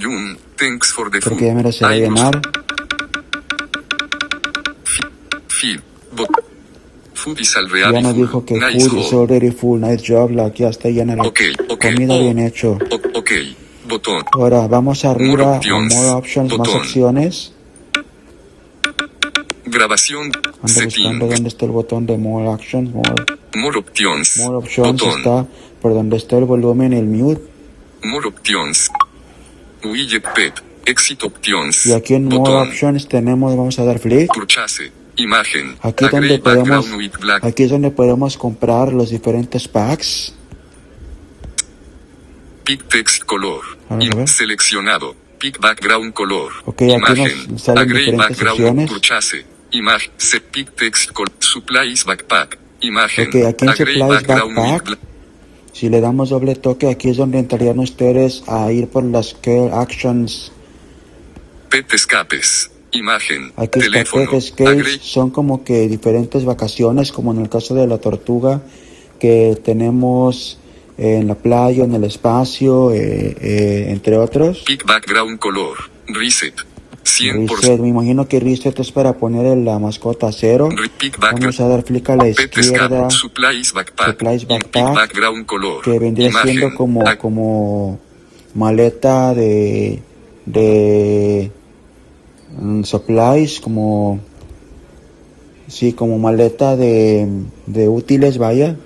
Jun. 0.00 0.38
Thanks 0.56 0.92
for 0.92 1.10
the 1.10 1.18
Creo 1.18 1.30
food. 1.30 1.38
que 1.40 1.46
ya 1.48 1.54
me 1.54 1.64
lo 1.64 1.72
se 1.72 1.84
va 1.84 1.90
a 1.90 1.94
llenar. 1.96 2.40
Feed. 5.48 5.80
Bot. 6.12 6.28
Food 6.28 6.44
full. 7.22 7.34
dijo 8.14 8.44
que 8.44 8.54
Nice 8.54 8.88
food 8.88 8.98
is 9.00 9.12
already 9.12 9.50
full, 9.50 9.80
nice 9.80 10.02
job, 10.06 10.30
la 10.32 10.46
aquí 10.46 10.64
está 10.64 10.88
llena 10.88 11.16
la 11.16 11.22
Ok, 11.24 11.40
ok. 11.68 11.80
comida 11.80 12.14
Oh. 12.14 12.20
bien 12.20 12.38
hecho. 12.38 12.78
Ok. 13.14 13.30
Botón. 13.88 14.22
Ahora 14.32 14.66
vamos 14.68 15.04
arriba 15.04 15.54
a 15.54 15.56
options. 15.58 15.94
more 15.94 16.08
options, 16.10 16.48
más 16.50 16.58
Botón. 16.58 16.76
opciones. 16.80 17.52
Grabación. 19.64 20.30
Ando 20.62 20.84
buscando 20.84 21.26
dónde 21.26 21.48
está 21.48 21.64
el 21.66 21.70
botón 21.72 22.06
de 22.06 22.18
more 22.18 22.48
actions, 22.50 22.92
more, 22.92 23.24
More 23.54 23.78
options. 23.78 24.38
more 24.38 24.56
options 24.56 25.00
Botón. 25.00 25.18
está 25.18 25.46
por 25.80 25.94
donde 25.94 26.16
está 26.16 26.38
el 26.38 26.44
volumen, 26.44 26.92
el 26.92 27.06
mute. 27.06 27.40
More 28.04 28.28
options. 28.28 28.90
Widget 29.84 30.24
pet. 30.34 30.54
Exit 30.84 31.22
options. 31.24 31.86
Y 31.86 31.92
aquí 31.92 32.14
en 32.14 32.24
more 32.24 32.38
Botón. 32.38 32.68
options 32.68 33.08
tenemos, 33.08 33.56
vamos 33.56 33.78
a 33.78 33.84
dar 33.84 33.98
flick. 33.98 34.32
Purchase. 34.34 34.90
Imagen. 35.16 35.76
Aquí 35.82 36.04
A 36.06 36.08
donde 36.08 36.38
podemos, 36.38 36.86
aquí 37.42 37.62
es 37.64 37.70
donde 37.70 37.90
podemos 37.90 38.36
comprar 38.36 38.92
los 38.92 39.10
diferentes 39.10 39.68
packs. 39.68 40.34
Pick 42.64 42.88
text 42.88 43.24
color. 43.24 43.60
Ver. 43.90 44.28
Seleccionado. 44.28 45.14
Pick 45.38 45.60
background 45.60 46.14
color. 46.14 46.52
Ok, 46.64 46.82
aquí 46.82 46.92
Imagen. 46.92 47.52
nos 47.52 47.62
salen 47.62 47.82
A 47.82 47.86
gray 47.86 48.04
diferentes 48.04 48.38
background 48.38 48.88
purchase. 48.88 49.44
Pick 50.52 50.74
text 50.76 51.12
color. 51.12 51.32
Supplies 51.40 52.04
backpack. 52.04 52.58
Imagen. 52.80 53.28
Ok, 53.28 53.34
aquí 53.46 53.64
en 53.66 53.76
Supplies 53.76 54.26
Backpack. 54.26 54.98
Si 55.72 55.88
le 55.88 56.00
damos 56.00 56.30
doble 56.30 56.54
toque, 56.54 56.88
aquí 56.90 57.10
es 57.10 57.16
donde 57.16 57.38
entrarían 57.38 57.78
ustedes 57.78 58.42
a 58.46 58.70
ir 58.72 58.88
por 58.88 59.04
las 59.04 59.34
care 59.34 59.70
actions. 59.72 60.52
Pet 61.70 61.92
escapes. 61.92 62.71
Imagen. 62.92 63.52
Aquí 63.56 63.78
está 63.80 63.90
Teléfono. 63.92 64.32
Escapes, 64.32 64.68
Agree- 64.86 64.98
son 65.00 65.30
como 65.30 65.64
que 65.64 65.88
diferentes 65.88 66.44
vacaciones, 66.44 67.10
como 67.12 67.32
en 67.32 67.40
el 67.40 67.48
caso 67.48 67.74
de 67.74 67.86
la 67.86 67.98
tortuga, 67.98 68.62
que 69.18 69.58
tenemos 69.64 70.58
en 70.98 71.26
la 71.26 71.34
playa, 71.34 71.84
en 71.84 71.94
el 71.94 72.04
espacio, 72.04 72.92
eh, 72.92 73.36
eh, 73.40 73.86
entre 73.88 74.16
otros. 74.18 74.62
Pick 74.66 74.84
background 74.86 75.38
color. 75.38 75.76
Reset. 76.06 76.54
100%. 77.04 77.48
Reset, 77.56 77.80
me 77.80 77.88
imagino 77.88 78.28
que 78.28 78.38
reset 78.38 78.78
es 78.78 78.92
para 78.92 79.14
poner 79.14 79.56
la 79.58 79.78
mascota 79.80 80.28
a 80.28 80.32
cero. 80.32 80.68
Pick. 80.98 81.18
Vamos 81.18 81.58
a 81.60 81.66
dar 81.66 81.82
clic 81.84 82.08
a 82.10 82.16
la 82.16 82.28
izquierda. 82.28 83.10
Supplies 83.10 83.72
backpack. 83.72 84.10
Supplies 84.10 84.46
backpack, 84.46 84.94
background 84.94 85.46
color. 85.46 85.82
que 85.82 85.98
vendría 85.98 86.28
Imagen. 86.28 86.50
siendo 86.58 86.76
como, 86.76 87.02
como 87.18 87.98
maleta 88.54 89.34
de, 89.34 90.00
de 90.46 91.50
supplies, 92.84 93.60
como, 93.60 94.20
sí, 95.68 95.92
como 95.92 96.18
maleta 96.18 96.76
de, 96.76 97.28
de 97.66 97.88
útiles, 97.88 98.38
vaya. 98.38 98.76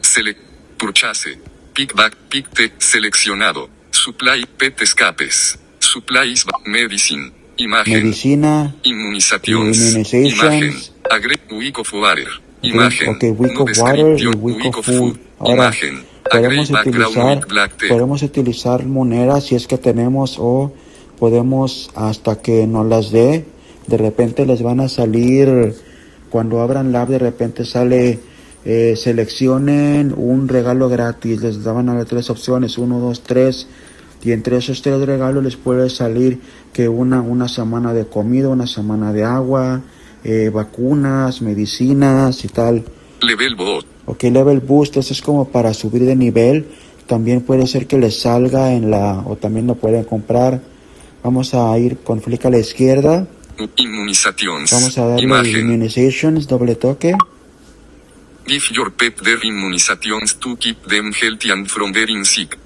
Sele 0.00 0.36
purchase. 0.76 1.38
Pick 1.74 1.94
back. 1.94 2.16
Pick 2.28 2.48
te. 2.50 2.72
Seleccionado. 2.78 3.68
Supply. 3.90 4.46
Pet 4.58 4.80
escapes. 4.82 5.58
Supplies. 5.80 6.46
Medicine. 6.64 7.32
Imagen. 7.56 7.94
Medicina. 7.94 8.74
Immunizations. 8.82 10.12
Imagen. 10.12 10.74
Agre. 11.10 11.36
Week 11.50 11.78
of 11.78 11.92
water. 11.92 12.28
Imagen. 12.62 13.08
ok, 13.08 13.22
week 13.38 13.54
No 13.54 13.64
of 13.64 13.78
water 13.78 14.16
y 14.18 14.26
week 14.26 14.76
of 14.76 14.86
food. 14.86 15.18
Ahora, 15.38 15.54
Imagen. 15.54 16.04
Podemos 16.30 16.70
utilizar, 16.70 17.46
podemos 17.88 18.22
utilizar 18.22 18.86
monedas 18.86 19.44
si 19.44 19.56
es 19.56 19.66
que 19.66 19.76
tenemos 19.76 20.36
o 20.38 20.72
podemos 21.18 21.90
hasta 21.94 22.40
que 22.40 22.66
nos 22.66 22.86
las 22.86 23.10
dé 23.10 23.44
de 23.86 23.96
repente 23.96 24.46
les 24.46 24.62
van 24.62 24.80
a 24.80 24.88
salir, 24.88 25.74
cuando 26.30 26.60
abran 26.60 26.92
la 26.92 27.02
app 27.02 27.10
de 27.10 27.18
repente 27.18 27.64
sale, 27.64 28.18
eh, 28.64 28.94
seleccionen 28.96 30.14
un 30.16 30.48
regalo 30.48 30.88
gratis, 30.88 31.40
les 31.42 31.62
daban 31.62 31.88
a 31.88 31.94
las 31.94 32.06
tres 32.06 32.30
opciones, 32.30 32.78
uno, 32.78 32.98
dos, 32.98 33.22
tres, 33.22 33.68
y 34.22 34.32
entre 34.32 34.56
esos 34.56 34.80
tres 34.80 35.00
regalos 35.04 35.44
les 35.44 35.56
puede 35.56 35.90
salir 35.90 36.40
que 36.72 36.88
una, 36.88 37.20
una 37.20 37.46
semana 37.46 37.92
de 37.92 38.06
comida, 38.06 38.48
una 38.48 38.66
semana 38.66 39.12
de 39.12 39.24
agua, 39.24 39.82
eh, 40.24 40.50
vacunas, 40.52 41.42
medicinas 41.42 42.44
y 42.44 42.48
tal. 42.48 42.84
Level 43.20 43.54
bot. 43.54 43.86
Ok, 44.06 44.24
level 44.24 44.60
boost, 44.60 44.96
eso 44.96 45.12
es 45.12 45.20
como 45.20 45.48
para 45.48 45.74
subir 45.74 46.04
de 46.04 46.16
nivel. 46.16 46.66
También 47.06 47.42
puede 47.42 47.66
ser 47.66 47.86
que 47.86 47.98
les 47.98 48.20
salga 48.20 48.72
en 48.72 48.90
la, 48.90 49.22
o 49.26 49.36
también 49.36 49.66
lo 49.66 49.74
pueden 49.74 50.04
comprar. 50.04 50.62
Vamos 51.24 51.54
a 51.54 51.76
ir 51.78 51.98
con 52.04 52.20
flick 52.20 52.44
a 52.44 52.50
la 52.50 52.58
izquierda. 52.58 53.26
Vamos 53.58 54.98
a 54.98 55.06
darle 55.06 55.22
Imagen. 55.24 55.60
immunizations, 55.60 56.46
doble 56.46 56.74
toque. 56.74 57.14
Give 58.46 58.62
your 58.74 58.92
pet 58.92 59.16
their 59.22 59.38
immunizations 59.42 60.34
to 60.38 60.54
keep 60.56 60.76
them 60.86 61.12
healthy 61.12 61.50
and 61.50 61.66
from 61.66 61.92
being 61.92 62.24
sick. 62.24 62.58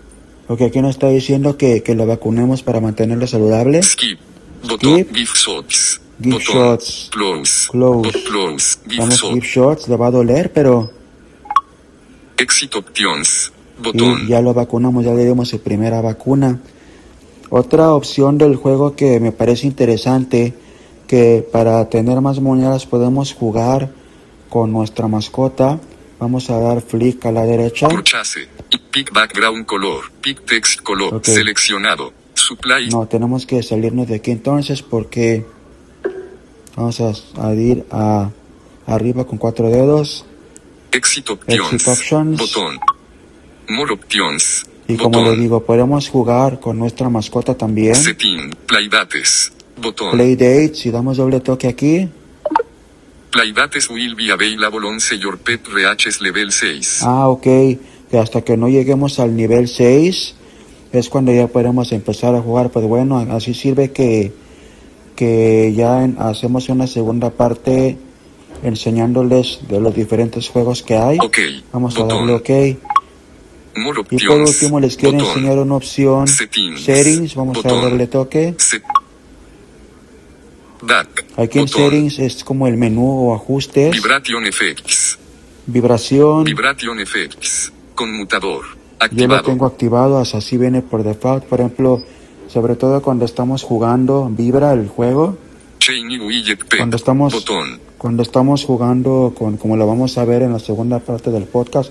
Ok, 0.49 0.63
aquí 0.63 0.81
nos 0.81 0.91
está 0.97 1.09
diciendo 1.09 1.57
que, 1.57 1.83
que 1.85 1.95
lo 1.95 2.07
vacunemos 2.07 2.63
para 2.63 2.81
mantenerlo 2.81 3.27
saludable. 3.27 3.81
Skip. 3.83 4.19
Botón. 4.67 5.07
Give 5.13 5.31
shots. 5.35 6.01
Give 6.21 6.33
Botón. 6.37 6.57
shots. 6.57 7.11
Close. 7.13 7.69
Close. 7.71 8.03
Bot- 8.11 8.25
Close. 8.25 8.79
Give 8.89 8.99
Vamos 8.99 9.23
a 9.23 9.29
give 9.29 9.47
shot. 9.47 9.79
shots, 9.79 9.89
le 9.89 9.97
va 9.97 10.09
a 10.09 10.11
doler, 10.11 10.53
pero 10.53 10.91
Exit 12.37 12.75
options. 12.75 13.53
Botón. 13.81 14.25
y 14.25 14.29
ya 14.31 14.41
lo 14.43 14.53
vacunamos, 14.55 15.05
ya 15.05 15.15
le 15.15 15.25
dimos 15.25 15.49
su 15.49 15.61
primera 15.61 16.01
vacuna. 16.01 16.59
Otra 17.51 17.95
opción 17.95 18.37
del 18.37 18.57
juego 18.57 18.95
que 18.95 19.21
me 19.21 19.33
parece 19.33 19.67
interesante, 19.67 20.55
que 21.07 21.47
para 21.51 21.89
tener 21.89 22.21
más 22.21 22.41
monedas 22.41 22.85
podemos 22.85 23.33
jugar 23.33 23.91
con 24.49 24.73
nuestra 24.73 25.09
mascota. 25.09 25.81
Vamos 26.19 26.51
a 26.51 26.59
dar 26.59 26.83
flick 26.83 27.25
a 27.27 27.33
la 27.33 27.45
derecha. 27.45 27.89
Purchase. 27.89 28.49
Pick 28.91 29.13
background 29.13 29.67
color. 29.67 30.11
Pick 30.21 30.45
text 30.45 30.81
color. 30.83 31.21
Seleccionado. 31.25 32.13
Supply. 32.35 32.89
No, 32.91 33.07
tenemos 33.07 33.47
que 33.47 33.63
salirnos 33.63 34.09
de 34.09 34.17
aquí 34.17 34.31
entonces 34.31 34.83
porque 34.83 35.45
vamos 36.77 37.01
a, 37.01 37.55
ir 37.55 37.85
a 37.91 38.31
arriba 38.87 39.27
con 39.27 39.39
cuatro 39.39 39.71
dedos. 39.71 40.25
Exit 40.93 41.31
options. 41.31 41.73
Exit 41.73 41.89
options. 41.89 42.39
Botón. 42.39 42.79
More 43.69 43.93
options. 43.93 44.67
Y 44.89 44.97
como 44.97 45.19
Botón. 45.21 45.35
le 45.37 45.43
digo, 45.43 45.63
podemos 45.65 46.09
jugar 46.09 46.59
con 46.61 46.79
nuestra 46.79 47.09
mascota 47.11 47.55
también. 47.55 47.95
Setting. 47.95 48.51
Playdates. 48.67 49.53
Botón. 49.81 50.11
Playdate, 50.13 50.75
si 50.75 50.91
damos 50.91 51.19
doble 51.19 51.41
toque 51.41 51.69
aquí. 51.69 52.09
Playdates 53.31 53.91
will 53.91 54.15
be 54.17 54.33
available 54.33 54.85
once 54.87 55.17
your 55.19 55.39
pet 55.39 55.61
reaches 55.69 56.21
level 56.21 56.51
6. 56.51 57.03
Ah, 57.03 57.29
ok. 57.29 57.43
Que 57.43 58.19
hasta 58.19 58.41
que 58.43 58.57
no 58.57 58.69
lleguemos 58.69 59.19
al 59.21 59.37
nivel 59.37 59.69
6 59.69 60.35
es 60.93 61.09
cuando 61.11 61.33
ya 61.33 61.47
podemos 61.49 61.93
empezar 61.93 62.35
a 62.35 62.41
jugar. 62.41 62.71
Pues 62.71 62.87
bueno, 62.87 63.19
así 63.31 63.53
sirve 63.53 63.93
que, 63.93 64.33
que 65.15 65.75
ya 65.77 66.03
en- 66.05 66.17
hacemos 66.19 66.71
una 66.71 66.87
segunda 66.87 67.29
parte 67.31 67.99
enseñándoles 68.63 69.61
de 69.69 69.81
los 69.81 69.95
diferentes 69.95 70.49
juegos 70.49 70.83
que 70.83 70.97
hay. 70.97 71.19
Ok. 71.23 71.39
Vamos 71.73 71.97
a 71.97 72.01
Botón. 72.05 72.27
darle 72.27 72.33
OK. 72.33 72.79
More 73.79 73.99
Y 73.99 74.01
options. 74.03 74.25
por 74.27 74.41
último 74.43 74.81
les 74.81 74.97
quiero 74.97 75.19
Botón. 75.19 75.29
enseñar 75.31 75.59
una 75.59 75.75
opción 75.77 76.27
Settings. 76.29 76.83
Settings. 76.85 77.35
Vamos 77.35 77.59
a 77.59 77.63
Botón. 77.63 77.83
darle 77.83 78.07
toque. 78.07 78.55
DAC. 80.83 81.25
Aquí 81.37 81.59
en 81.59 81.67
Botón. 81.67 81.83
Settings 81.91 82.19
es 82.19 82.45
como 82.45 82.67
el 82.67 82.77
menú 82.77 83.29
o 83.31 83.35
ajustes. 83.35 83.93
Vibration 83.93 84.47
effects. 84.47 85.19
Vibración. 85.67 86.45
Vibration 86.45 87.01
effects. 87.01 87.73
Conmutador. 87.95 88.65
Yo 88.65 88.77
lo 88.99 89.05
Activado. 89.05 89.43
tengo 89.43 89.67
activado, 89.67 90.19
así 90.19 90.57
viene 90.57 90.83
por 90.83 91.03
default. 91.05 91.45
Por 91.45 91.61
ejemplo, 91.61 92.03
sobre 92.49 92.75
todo 92.75 93.01
cuando 93.03 93.25
estamos 93.25 93.63
jugando, 93.63 94.29
vibra 94.31 94.73
el 94.73 94.89
juego. 94.89 95.37
Cuando 96.77 96.97
estamos-. 96.97 97.45
Cuando 97.97 98.23
estamos 98.23 98.65
jugando, 98.65 99.35
con, 99.37 99.57
como 99.57 99.77
lo 99.77 99.87
vamos 99.87 100.19
a 100.19 100.25
ver 100.25 100.43
en 100.43 100.53
la 100.53 100.59
segunda 100.61 101.01
parte 101.01 101.31
del 101.31 101.45
podcast, 101.45 101.91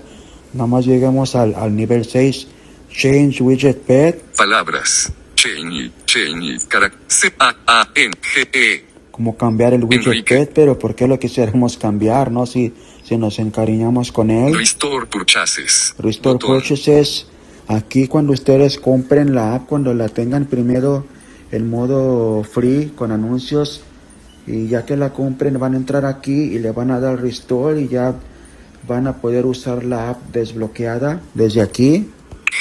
nada 0.52 0.66
más 0.66 0.86
lleguemos 0.86 1.34
al, 1.34 1.54
al 1.54 1.74
nivel 1.74 2.04
6, 2.04 2.46
Change 2.90 3.42
Widget 3.42 3.78
Pet, 3.82 4.22
Palabras. 4.36 5.12
Shiny. 5.36 5.92
Shiny. 6.06 6.58
Carac. 6.66 6.92
C-A-A-N-G-E. 7.06 8.84
como 9.12 9.36
cambiar 9.36 9.74
el 9.74 9.84
widget 9.84 10.06
Enrique. 10.06 10.34
Pet, 10.34 10.50
pero 10.52 10.78
¿por 10.78 10.94
qué 10.94 11.06
lo 11.06 11.18
quisiéramos 11.18 11.76
cambiar, 11.76 12.32
no? 12.32 12.44
Si, 12.46 12.72
si 13.04 13.16
nos 13.16 13.38
encariñamos 13.38 14.10
con 14.10 14.30
él. 14.30 14.54
Restore 14.54 15.06
purchases. 15.06 15.94
Restore. 15.98 16.38
Purchases. 16.38 17.26
Aquí 17.68 18.08
cuando 18.08 18.32
ustedes 18.32 18.78
compren 18.78 19.34
la 19.34 19.54
app, 19.54 19.66
cuando 19.66 19.94
la 19.94 20.08
tengan 20.08 20.46
primero 20.46 21.04
en 21.52 21.68
modo 21.68 22.42
free 22.42 22.92
con 22.96 23.12
anuncios 23.12 23.82
y 24.46 24.68
ya 24.68 24.86
que 24.86 24.96
la 24.96 25.12
compren 25.12 25.58
van 25.58 25.74
a 25.74 25.76
entrar 25.76 26.04
aquí 26.04 26.32
y 26.32 26.58
le 26.58 26.72
van 26.72 26.90
a 26.90 26.98
dar 26.98 27.20
Restore 27.20 27.82
y 27.82 27.88
ya 27.88 28.14
van 28.88 29.06
a 29.06 29.16
poder 29.18 29.46
usar 29.46 29.84
la 29.84 30.10
app 30.10 30.22
desbloqueada 30.32 31.20
desde 31.34 31.60
aquí. 31.62 32.08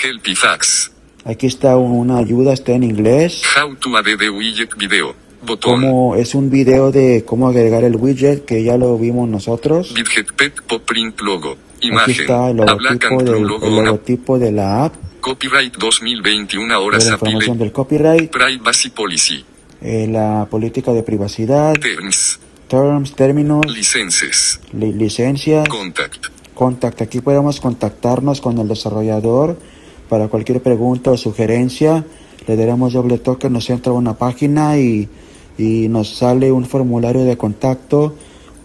Helpy 0.03 0.35
fax. 0.35 0.91
Aquí 1.25 1.47
está 1.47 1.75
un- 1.77 1.91
una 1.91 2.17
ayuda, 2.19 2.53
está 2.53 2.73
en 2.73 2.83
inglés. 2.83 3.41
How 3.59 3.75
to 3.75 3.97
add 3.97 4.05
the 4.17 4.29
widget 4.29 4.75
video. 4.77 5.15
Botón. 5.41 5.81
Como 5.81 6.15
es 6.15 6.35
un 6.35 6.49
video 6.49 6.91
de 6.91 7.23
cómo 7.25 7.47
agregar 7.47 7.83
el 7.83 7.95
widget 7.95 8.43
que 8.45 8.63
ya 8.63 8.77
lo 8.77 8.97
vimos 8.97 9.29
nosotros. 9.29 9.91
Widget 9.95 10.31
pet 10.33 10.61
pop 10.67 10.83
print 10.83 11.21
logo. 11.21 11.55
Aquí 11.77 11.87
Imagen. 11.89 12.21
está 12.21 12.49
el 12.49 12.57
logotipo, 12.57 13.23
del, 13.23 13.41
logo. 13.43 13.67
el 13.67 13.75
logotipo 13.85 14.39
de 14.39 14.51
la 14.51 14.85
app, 14.85 14.95
Copyright 15.21 15.75
2021 15.77 16.67
de 16.73 16.75
horas 16.85 17.05
la 17.05 17.13
apile. 17.15 17.31
información 17.31 17.57
del 17.59 17.71
copyright, 17.71 18.31
Privacy 18.31 18.89
policy. 18.89 19.45
eh, 19.81 20.07
la 20.09 20.47
política 20.49 20.91
de 20.91 21.03
privacidad, 21.03 21.73
Terms. 21.75 22.39
Terms, 22.67 23.13
términos, 23.15 23.65
Licenses. 23.67 24.59
li- 24.73 24.93
licencias, 24.93 25.67
Contact. 25.69 26.27
contact. 26.53 27.01
Aquí 27.01 27.21
podemos 27.21 27.59
contactarnos 27.59 28.41
con 28.41 28.57
el 28.59 28.67
desarrollador 28.67 29.57
para 30.09 30.27
cualquier 30.27 30.61
pregunta 30.61 31.11
o 31.11 31.17
sugerencia. 31.17 32.05
Le 32.47 32.55
daremos 32.55 32.93
doble 32.93 33.17
toque, 33.17 33.49
nos 33.49 33.69
entra 33.69 33.91
una 33.93 34.13
página 34.17 34.77
y, 34.77 35.09
y 35.57 35.87
nos 35.89 36.15
sale 36.17 36.51
un 36.51 36.65
formulario 36.65 37.23
de 37.25 37.37
contacto 37.37 38.15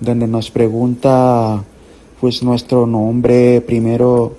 donde 0.00 0.26
nos 0.26 0.50
pregunta 0.50 1.62
pues 2.20 2.42
nuestro 2.44 2.86
nombre 2.86 3.60
primero, 3.62 4.36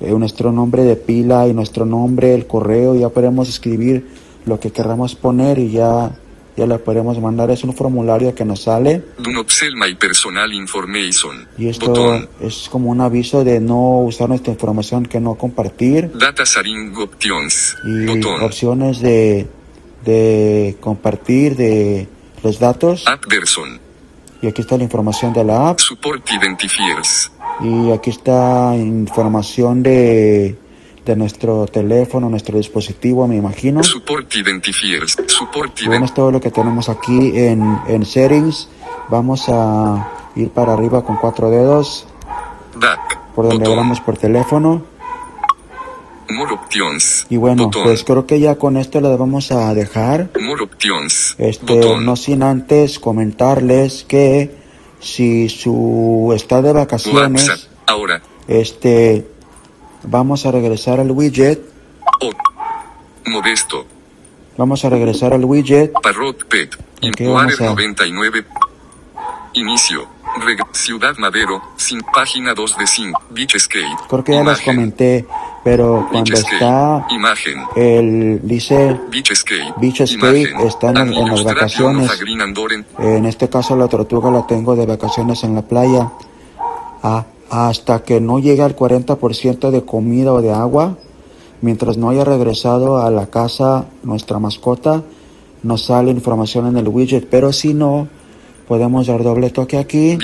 eh, 0.00 0.10
nuestro 0.12 0.50
nombre 0.50 0.82
de 0.82 0.96
pila 0.96 1.46
y 1.46 1.52
nuestro 1.54 1.84
nombre, 1.86 2.34
el 2.34 2.46
correo, 2.48 2.96
ya 2.96 3.08
podemos 3.10 3.48
escribir 3.48 4.08
lo 4.46 4.58
que 4.58 4.72
queramos 4.72 5.14
poner 5.14 5.58
y 5.60 5.70
ya, 5.70 6.16
ya 6.60 6.66
le 6.66 6.78
podemos 6.78 7.18
mandar. 7.18 7.50
Es 7.50 7.64
un 7.64 7.74
formulario 7.74 8.34
que 8.34 8.44
nos 8.44 8.64
sale. 8.64 9.02
Do 9.18 9.30
not 9.30 9.48
sell 9.48 9.74
my 9.76 9.94
personal 9.94 10.52
information. 10.52 11.48
Y 11.56 11.68
esto 11.68 11.86
Botón. 11.86 12.28
es 12.40 12.68
como 12.70 12.90
un 12.90 13.00
aviso 13.00 13.42
de 13.44 13.60
no 13.60 14.00
usar 14.00 14.28
nuestra 14.28 14.52
información, 14.52 15.06
que 15.06 15.20
no 15.20 15.36
compartir. 15.36 16.10
Data 16.12 16.44
sharing 16.44 16.94
options. 16.96 17.76
Y 17.84 18.04
Botón. 18.06 18.42
opciones 18.42 19.00
de, 19.00 19.48
de 20.04 20.76
compartir 20.80 21.56
de 21.56 22.06
los 22.42 22.58
datos. 22.58 23.06
App 23.06 23.24
version. 23.26 23.80
Y 24.42 24.46
aquí 24.46 24.60
está 24.60 24.76
la 24.76 24.84
información 24.84 25.32
de 25.32 25.44
la 25.44 25.70
app. 25.70 25.78
Support 25.80 26.30
identifiers. 26.30 27.30
Y 27.62 27.90
aquí 27.90 28.10
está 28.10 28.74
información 28.76 29.82
de, 29.82 30.56
de 31.04 31.16
nuestro 31.16 31.66
teléfono, 31.66 32.28
nuestro 32.28 32.56
dispositivo, 32.58 33.26
me 33.26 33.36
imagino. 33.36 33.82
Support 33.82 34.34
identifiers. 34.36 35.16
Support 35.26 35.80
Y 35.80 35.86
bueno, 35.86 36.00
ident 36.00 36.10
es 36.10 36.14
todo 36.14 36.30
lo 36.30 36.40
que 36.40 36.50
tenemos 36.50 36.88
aquí 36.88 37.32
en, 37.38 37.78
en 37.88 38.04
settings. 38.04 38.68
Vamos 39.08 39.44
a 39.48 40.08
ir 40.36 40.50
para 40.50 40.74
arriba 40.74 41.02
con 41.04 41.16
cuatro 41.16 41.50
dedos 41.50 42.06
DAC. 42.78 43.18
por 43.34 43.46
donde 43.46 43.60
Botón. 43.60 43.72
hablamos 43.78 44.00
por 44.00 44.16
teléfono. 44.16 44.82
More 46.28 46.52
options. 46.52 47.26
Y 47.28 47.36
bueno, 47.38 47.64
Botón. 47.64 47.82
pues 47.84 48.04
creo 48.04 48.24
que 48.24 48.38
ya 48.38 48.54
con 48.56 48.76
esto 48.76 49.00
lo 49.00 49.16
vamos 49.18 49.50
a 49.50 49.74
dejar. 49.74 50.30
More 50.40 50.62
options. 50.62 51.34
Este, 51.38 51.74
Botón. 51.74 52.04
no 52.06 52.14
sin 52.14 52.42
antes 52.44 53.00
comentarles 53.00 54.04
que 54.06 54.54
si 55.00 55.48
su 55.48 56.32
está 56.36 56.62
de 56.62 56.72
vacaciones, 56.72 57.48
WhatsApp. 57.48 57.70
Ahora. 57.86 58.22
este, 58.46 59.26
vamos 60.04 60.46
a 60.46 60.50
regresar 60.52 61.00
al 61.00 61.10
widget. 61.10 61.60
Modesto. 63.26 63.84
vamos 64.56 64.84
a 64.84 64.90
regresar 64.90 65.32
al 65.32 65.44
widget, 65.44 65.92
Parrot 66.02 66.44
Pet. 66.46 66.74
Ok, 66.74 66.80
Incuader 67.20 67.32
vamos 67.34 67.60
a- 67.60 67.64
99. 67.66 68.44
Inicio. 69.54 70.06
Reg- 70.46 70.64
Ciudad 70.72 71.16
Madero. 71.18 71.60
Sin 71.76 72.00
página 72.02 72.54
2 72.54 72.76
de 72.78 72.86
5. 72.86 73.20
Beach 73.30 73.56
Skate. 73.58 73.84
creo 74.08 74.22
que 74.24 74.32
ya 74.32 74.38
les 74.44 74.46
Imagen. 74.58 74.74
comenté 74.74 75.26
Pero 75.64 76.06
cuando 76.10 76.30
Beach 76.30 76.30
está 76.44 76.98
Escape. 76.98 77.14
Imagen. 77.14 77.58
el 77.76 78.40
dice 78.42 78.98
Beach 79.10 79.30
Escape. 79.32 79.74
Beach 79.78 80.00
Escape 80.02 80.40
Imagen. 80.40 80.66
están 80.68 80.96
en- 80.96 81.12
en 81.14 81.28
las 81.28 81.44
vacaciones. 81.44 82.10
En 82.98 83.26
este 83.26 83.48
caso 83.50 83.76
la 83.76 83.88
tortuga 83.88 84.30
la 84.30 84.46
tengo 84.46 84.74
de 84.76 84.86
vacaciones 84.86 85.42
en 85.44 85.54
la 85.54 85.62
playa. 85.62 86.10
Ah, 87.02 87.24
hasta 87.50 88.02
que 88.04 88.20
no 88.20 88.38
llegue 88.38 88.62
al 88.62 88.76
40% 88.76 89.70
de 89.70 89.84
comida 89.84 90.32
o 90.32 90.40
de 90.40 90.52
agua, 90.52 90.96
mientras 91.60 91.96
no 91.96 92.08
haya 92.10 92.24
regresado 92.24 92.98
a 92.98 93.10
la 93.10 93.26
casa 93.28 93.86
nuestra 94.02 94.38
mascota, 94.38 95.02
nos 95.62 95.82
sale 95.84 96.10
información 96.10 96.66
en 96.68 96.76
el 96.78 96.88
widget. 96.88 97.28
Pero 97.28 97.52
si 97.52 97.74
no, 97.74 98.08
podemos 98.68 99.08
dar 99.08 99.22
doble 99.22 99.50
toque 99.50 99.76
aquí 99.78 100.16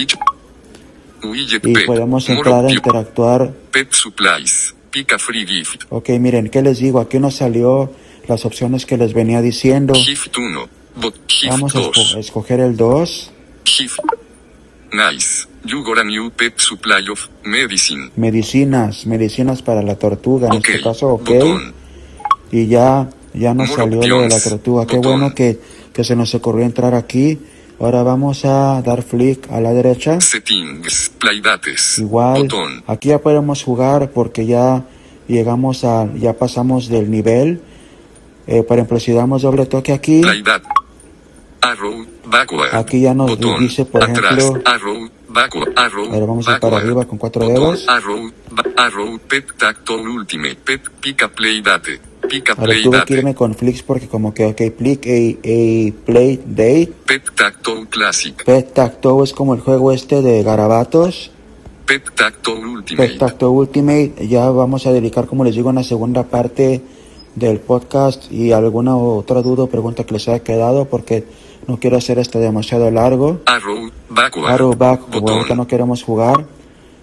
y 1.62 1.86
podemos 1.86 2.28
entrar 2.28 2.64
a 2.66 2.72
interactuar. 2.72 3.52
Pet 3.72 3.92
Supplies. 3.92 4.74
Pick 4.90 5.12
a 5.12 5.18
free 5.18 5.46
gift. 5.46 5.82
Ok, 5.90 6.10
miren, 6.20 6.48
¿qué 6.48 6.62
les 6.62 6.78
digo? 6.78 7.00
Aquí 7.00 7.18
nos 7.18 7.34
salió 7.34 7.90
las 8.28 8.46
opciones 8.46 8.86
que 8.86 8.96
les 8.96 9.12
venía 9.12 9.42
diciendo. 9.42 9.94
Gift 9.94 10.36
1. 10.38 10.68
Bot 10.96 11.14
Gift 11.26 11.50
Vamos 11.50 11.76
a 11.76 11.80
2. 11.80 11.96
esco- 11.98 12.18
escoger 12.18 12.60
el 12.60 12.76
2. 12.76 13.30
Gift. 13.64 13.98
Nice. 14.92 15.46
You 15.66 15.82
got 15.82 15.98
a 15.98 16.04
new 16.04 16.30
pet 16.30 16.54
supply 16.58 17.08
of 17.10 17.28
medicine. 17.44 18.10
Medicinas, 18.16 19.06
medicinas 19.06 19.62
para 19.62 19.82
la 19.82 19.96
tortuga, 19.96 20.48
en 20.48 20.54
este 20.54 20.80
caso, 20.80 21.08
ok. 21.14 21.28
Botón. 21.28 21.74
Y 22.52 22.66
ya, 22.68 23.08
ya 23.34 23.52
nos 23.54 23.68
More 23.70 23.82
salió 23.82 24.06
lo 24.06 24.20
de 24.22 24.28
la 24.28 24.40
tortuga. 24.40 24.86
Qué 24.86 24.96
Botón. 24.96 25.12
bueno 25.20 25.34
que, 25.34 25.58
que 25.92 26.04
se 26.04 26.14
nos 26.14 26.34
ocurrió 26.34 26.64
entrar 26.64 26.94
aquí. 26.94 27.38
Ahora 27.80 28.02
vamos 28.02 28.44
a 28.44 28.80
dar 28.82 29.02
flick 29.02 29.50
a 29.50 29.60
la 29.60 29.72
derecha. 29.72 30.20
Settings. 30.20 31.10
Playdates. 31.18 31.98
Igual, 31.98 32.42
Botón. 32.42 32.84
aquí 32.86 33.08
ya 33.08 33.18
podemos 33.18 33.62
jugar 33.62 34.10
porque 34.12 34.46
ya 34.46 34.84
llegamos 35.28 35.84
a, 35.84 36.08
ya 36.14 36.32
pasamos 36.34 36.88
del 36.88 37.10
nivel. 37.10 37.60
Eh, 38.46 38.62
por 38.62 38.78
ejemplo, 38.78 39.00
si 39.00 39.12
damos 39.12 39.42
doble 39.42 39.66
toque 39.66 39.92
aquí. 39.92 40.22
Arrow. 41.60 42.06
Backward. 42.24 42.74
Aquí 42.74 43.00
ya 43.00 43.12
nos 43.14 43.30
Botón. 43.30 43.60
dice, 43.60 43.84
por 43.84 44.02
Atrás. 44.04 44.38
ejemplo- 44.38 44.62
Arrow. 44.64 45.08
Backward. 45.36 45.72
Arrow. 45.76 46.06
Ahora 46.12 46.26
vamos 46.26 46.48
a 46.48 46.52
ir 46.52 46.60
para 46.60 46.78
arriba 46.78 47.04
con 47.04 47.18
cuatro 47.18 47.46
dedos. 47.46 47.86
Arrow. 47.88 48.32
arrow. 48.76 49.18
Pet 49.28 49.46
Tacto 49.56 49.96
Ultimate. 49.96 50.56
Pet. 50.56 50.80
Pica 51.00 51.28
Playdate. 51.28 52.00
Pica 52.28 52.54
ahora 52.54 52.72
tuve 52.72 52.82
que 52.82 52.88
Playdate. 52.88 53.14
irme 53.14 53.34
con 53.34 53.54
flicks 53.54 53.82
porque 53.82 54.08
como 54.08 54.32
que, 54.34 54.46
ok, 54.46 54.60
click 54.76 55.06
a, 55.06 55.10
a 55.10 56.04
play 56.06 56.40
date. 56.44 56.92
Pet 57.04 57.22
Classic. 57.90 58.44
Pet 58.44 58.78
es 59.22 59.32
como 59.32 59.54
el 59.54 59.60
juego 59.60 59.92
este 59.92 60.22
de 60.22 60.42
garabatos. 60.42 61.30
Pet 61.84 62.02
Ultimate. 62.48 63.18
Pet 63.18 63.42
Ultimate. 63.42 64.26
Ya 64.26 64.50
vamos 64.50 64.86
a 64.86 64.92
dedicar, 64.92 65.26
como 65.26 65.44
les 65.44 65.54
digo, 65.54 65.68
una 65.68 65.84
segunda 65.84 66.24
parte 66.24 66.82
del 67.36 67.60
podcast 67.60 68.32
y 68.32 68.52
alguna 68.52 68.96
otra 68.96 69.42
duda 69.42 69.64
o 69.64 69.66
pregunta 69.68 70.04
que 70.04 70.14
les 70.14 70.26
haya 70.26 70.42
quedado 70.42 70.86
porque 70.86 71.24
no 71.66 71.78
quiero 71.78 71.96
hacer 71.96 72.18
este 72.18 72.38
demasiado 72.38 72.90
largo. 72.90 73.40
Arrow. 73.46 73.90
Backward. 74.08 74.52
Arrow 74.52 74.76
back, 74.76 75.00
como 75.00 75.20
Botón. 75.20 75.36
ahorita 75.36 75.54
no 75.54 75.66
queremos 75.66 76.02
jugar. 76.02 76.46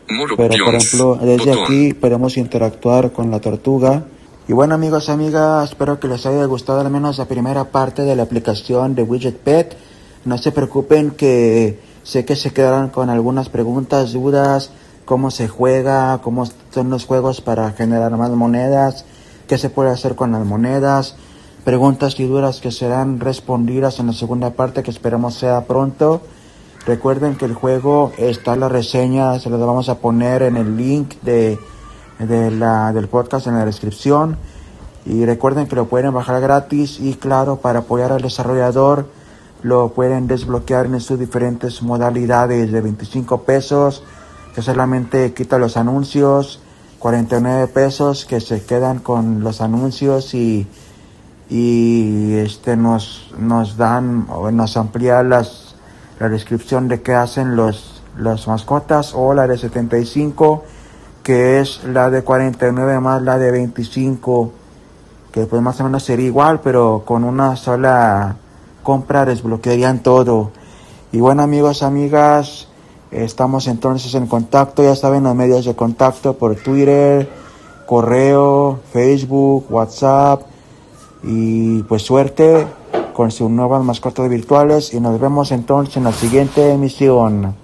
Pero 0.08 0.36
por 0.36 0.76
ejemplo, 0.76 1.17
desde 1.21 1.52
Botón. 1.52 1.63
aquí 1.63 1.93
podemos 1.93 2.38
interactuar 2.38 3.12
con 3.12 3.32
la 3.32 3.39
tortuga. 3.39 4.04
Y 4.47 4.54
bueno 4.54 4.76
amigos, 4.76 5.10
amigas, 5.10 5.69
espero 5.69 5.99
que 5.99 6.08
les 6.08 6.26
haya 6.26 6.43
gustado 6.45 6.82
al 6.82 6.89
menos 6.89 7.17
la 7.17 7.26
primera 7.26 7.65
parte 7.65 8.04
de 8.04 8.15
la 8.15 8.23
aplicación 8.23 8.93
de 8.93 9.04
Widget 9.04 9.38
Pet. 9.38 9.78
No 10.26 10.38
se 10.38 10.52
preocupen 10.52 11.12
que 11.12 11.80
sé 12.04 12.26
que 12.26 12.36
se 12.36 12.52
quedarán 12.52 12.89
con 12.89 13.10
algunas 13.10 13.47
preguntas, 13.49 14.12
dudas, 14.12 14.71
cómo 15.06 15.32
se 15.32 15.47
juega, 15.47 16.19
cómo 16.21 16.45
son 16.71 16.89
los 16.89 17.06
juegos 17.06 17.41
para 17.41 17.71
generar 17.71 18.12
más 18.17 18.32
monedas, 18.32 19.06
qué 19.47 19.58
se 19.58 19.69
puede 19.69 19.91
hacer 19.91 20.15
con 20.15 20.32
las 20.34 20.45
monedas, 20.45 21.15
preguntas 21.63 22.19
y 22.19 22.26
dudas 22.26 22.60
que 22.60 22.71
serán 22.71 23.19
respondidas 23.19 23.99
en 23.99 24.08
la 24.08 24.13
segunda 24.13 24.52
parte 24.52 24.84
que 24.84 24.91
esperamos 24.91 25.36
sea 25.36 25.65
pronto. 25.65 26.21
Recuerden 26.86 27.36
que 27.36 27.45
el 27.45 27.54
juego 27.54 28.12
está 28.17 28.54
en 28.54 28.60
la 28.60 28.69
reseña, 28.69 29.39
se 29.39 29.49
los 29.49 29.60
vamos 29.60 29.88
a 29.88 29.99
poner 29.99 30.41
en 30.41 30.58
el 30.58 30.76
link 30.76 31.15
de, 31.21 31.58
de 32.19 32.52
la, 32.52 32.91
del 32.91 33.08
podcast 33.08 33.47
en 33.47 33.56
la 33.56 33.65
descripción. 33.65 34.38
Y 35.06 35.26
recuerden 35.26 35.67
que 35.67 35.76
lo 35.76 35.86
pueden 35.86 36.13
bajar 36.13 36.41
gratis 36.41 36.99
y 36.99 37.13
claro, 37.15 37.58
para 37.58 37.80
apoyar 37.80 38.12
al 38.12 38.21
desarrollador 38.21 39.08
lo 39.62 39.89
pueden 39.93 40.28
desbloquear 40.28 40.88
en 40.88 40.99
sus 40.99 41.17
diferentes 41.17 41.82
modalidades 41.82 42.69
de 42.69 42.82
25 42.82 43.43
pesos, 43.43 44.04
que 44.54 44.62
solamente 44.62 45.34
quita 45.34 45.58
los 45.58 45.78
anuncios, 45.78 46.60
49 46.99 47.67
pesos 47.67 48.26
que 48.26 48.41
se 48.41 48.63
quedan 48.65 48.99
con 48.99 49.41
los 49.41 49.62
anuncios 49.62 50.34
y, 50.34 50.67
y 51.54 52.34
este 52.38 52.76
nos, 52.76 53.32
nos 53.38 53.78
dan 53.78 54.26
o 54.28 54.50
nos 54.50 54.76
amplía 54.76 55.22
las, 55.22 55.76
la 56.20 56.28
descripción 56.28 56.88
de 56.88 57.04
qué 57.04 57.13
hacen 57.13 57.56
los, 57.56 58.02
las 58.18 58.48
mascotas 58.48 59.13
o 59.13 59.36
la 59.36 59.46
de 59.46 59.60
75 59.60 60.63
que 61.22 61.60
es 61.60 61.84
la 61.84 62.10
de 62.10 62.24
49 62.24 63.00
más 63.00 63.22
la 63.22 63.38
de 63.38 63.52
25 63.52 64.52
que 65.32 65.46
pues 65.46 65.62
más 65.62 65.80
o 65.80 65.84
menos 65.84 66.02
sería 66.02 66.26
igual 66.26 66.60
pero 66.62 67.04
con 67.06 67.24
una 67.24 67.56
sola 67.56 68.36
compra 68.82 69.24
desbloquearían 69.24 70.02
todo. 70.02 70.50
Y 71.12 71.20
bueno 71.20 71.44
amigos 71.44 71.84
amigas 71.84 72.68
estamos 73.12 73.68
entonces 73.68 74.16
en 74.16 74.26
contacto 74.26 74.82
ya 74.82 74.96
saben 74.96 75.24
los 75.26 75.36
medios 75.36 75.66
de 75.66 75.76
contacto 75.76 76.34
por 76.34 76.56
Twitter 76.56 77.30
correo 77.86 78.80
Facebook 78.92 79.68
WhatsApp 79.70 80.53
y 81.24 81.84
pues 81.84 82.02
suerte 82.02 82.68
con 83.14 83.32
sus 83.32 83.50
nuevas 83.50 83.84
mascotas 83.84 84.30
virtuales 84.30 84.94
y 84.94 85.00
nos 85.00 85.20
vemos 85.20 85.52
entonces 85.52 85.98
en 85.98 86.04
la 86.04 86.12
siguiente 86.12 86.72
emisión. 86.72 87.56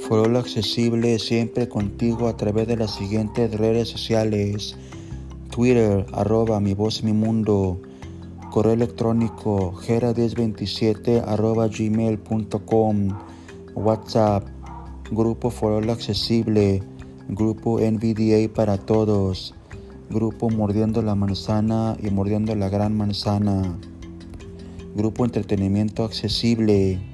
Foro 0.00 0.38
accesible 0.38 1.18
siempre 1.18 1.68
contigo 1.68 2.28
a 2.28 2.36
través 2.36 2.68
de 2.68 2.76
las 2.76 2.94
siguientes 2.94 3.52
redes 3.58 3.88
sociales. 3.88 4.76
Twitter, 5.50 6.06
arroba 6.12 6.60
mi 6.60 6.74
voz 6.74 7.02
mi 7.02 7.12
mundo. 7.12 7.80
Correo 8.50 8.74
electrónico, 8.74 9.72
gera1027 9.72 11.24
arroba 11.26 11.66
gmail.com. 11.66 13.08
WhatsApp, 13.74 14.46
Grupo 15.10 15.50
Foro 15.50 15.78
accesible. 15.90 16.82
Grupo 17.28 17.80
NVDA 17.80 18.52
para 18.52 18.76
todos. 18.76 19.54
Grupo 20.10 20.50
Mordiendo 20.50 21.00
la 21.00 21.14
Manzana 21.14 21.96
y 22.02 22.10
Mordiendo 22.10 22.54
la 22.54 22.68
Gran 22.68 22.96
Manzana. 22.96 23.78
Grupo 24.94 25.24
Entretenimiento 25.24 26.04
Accesible. 26.04 27.13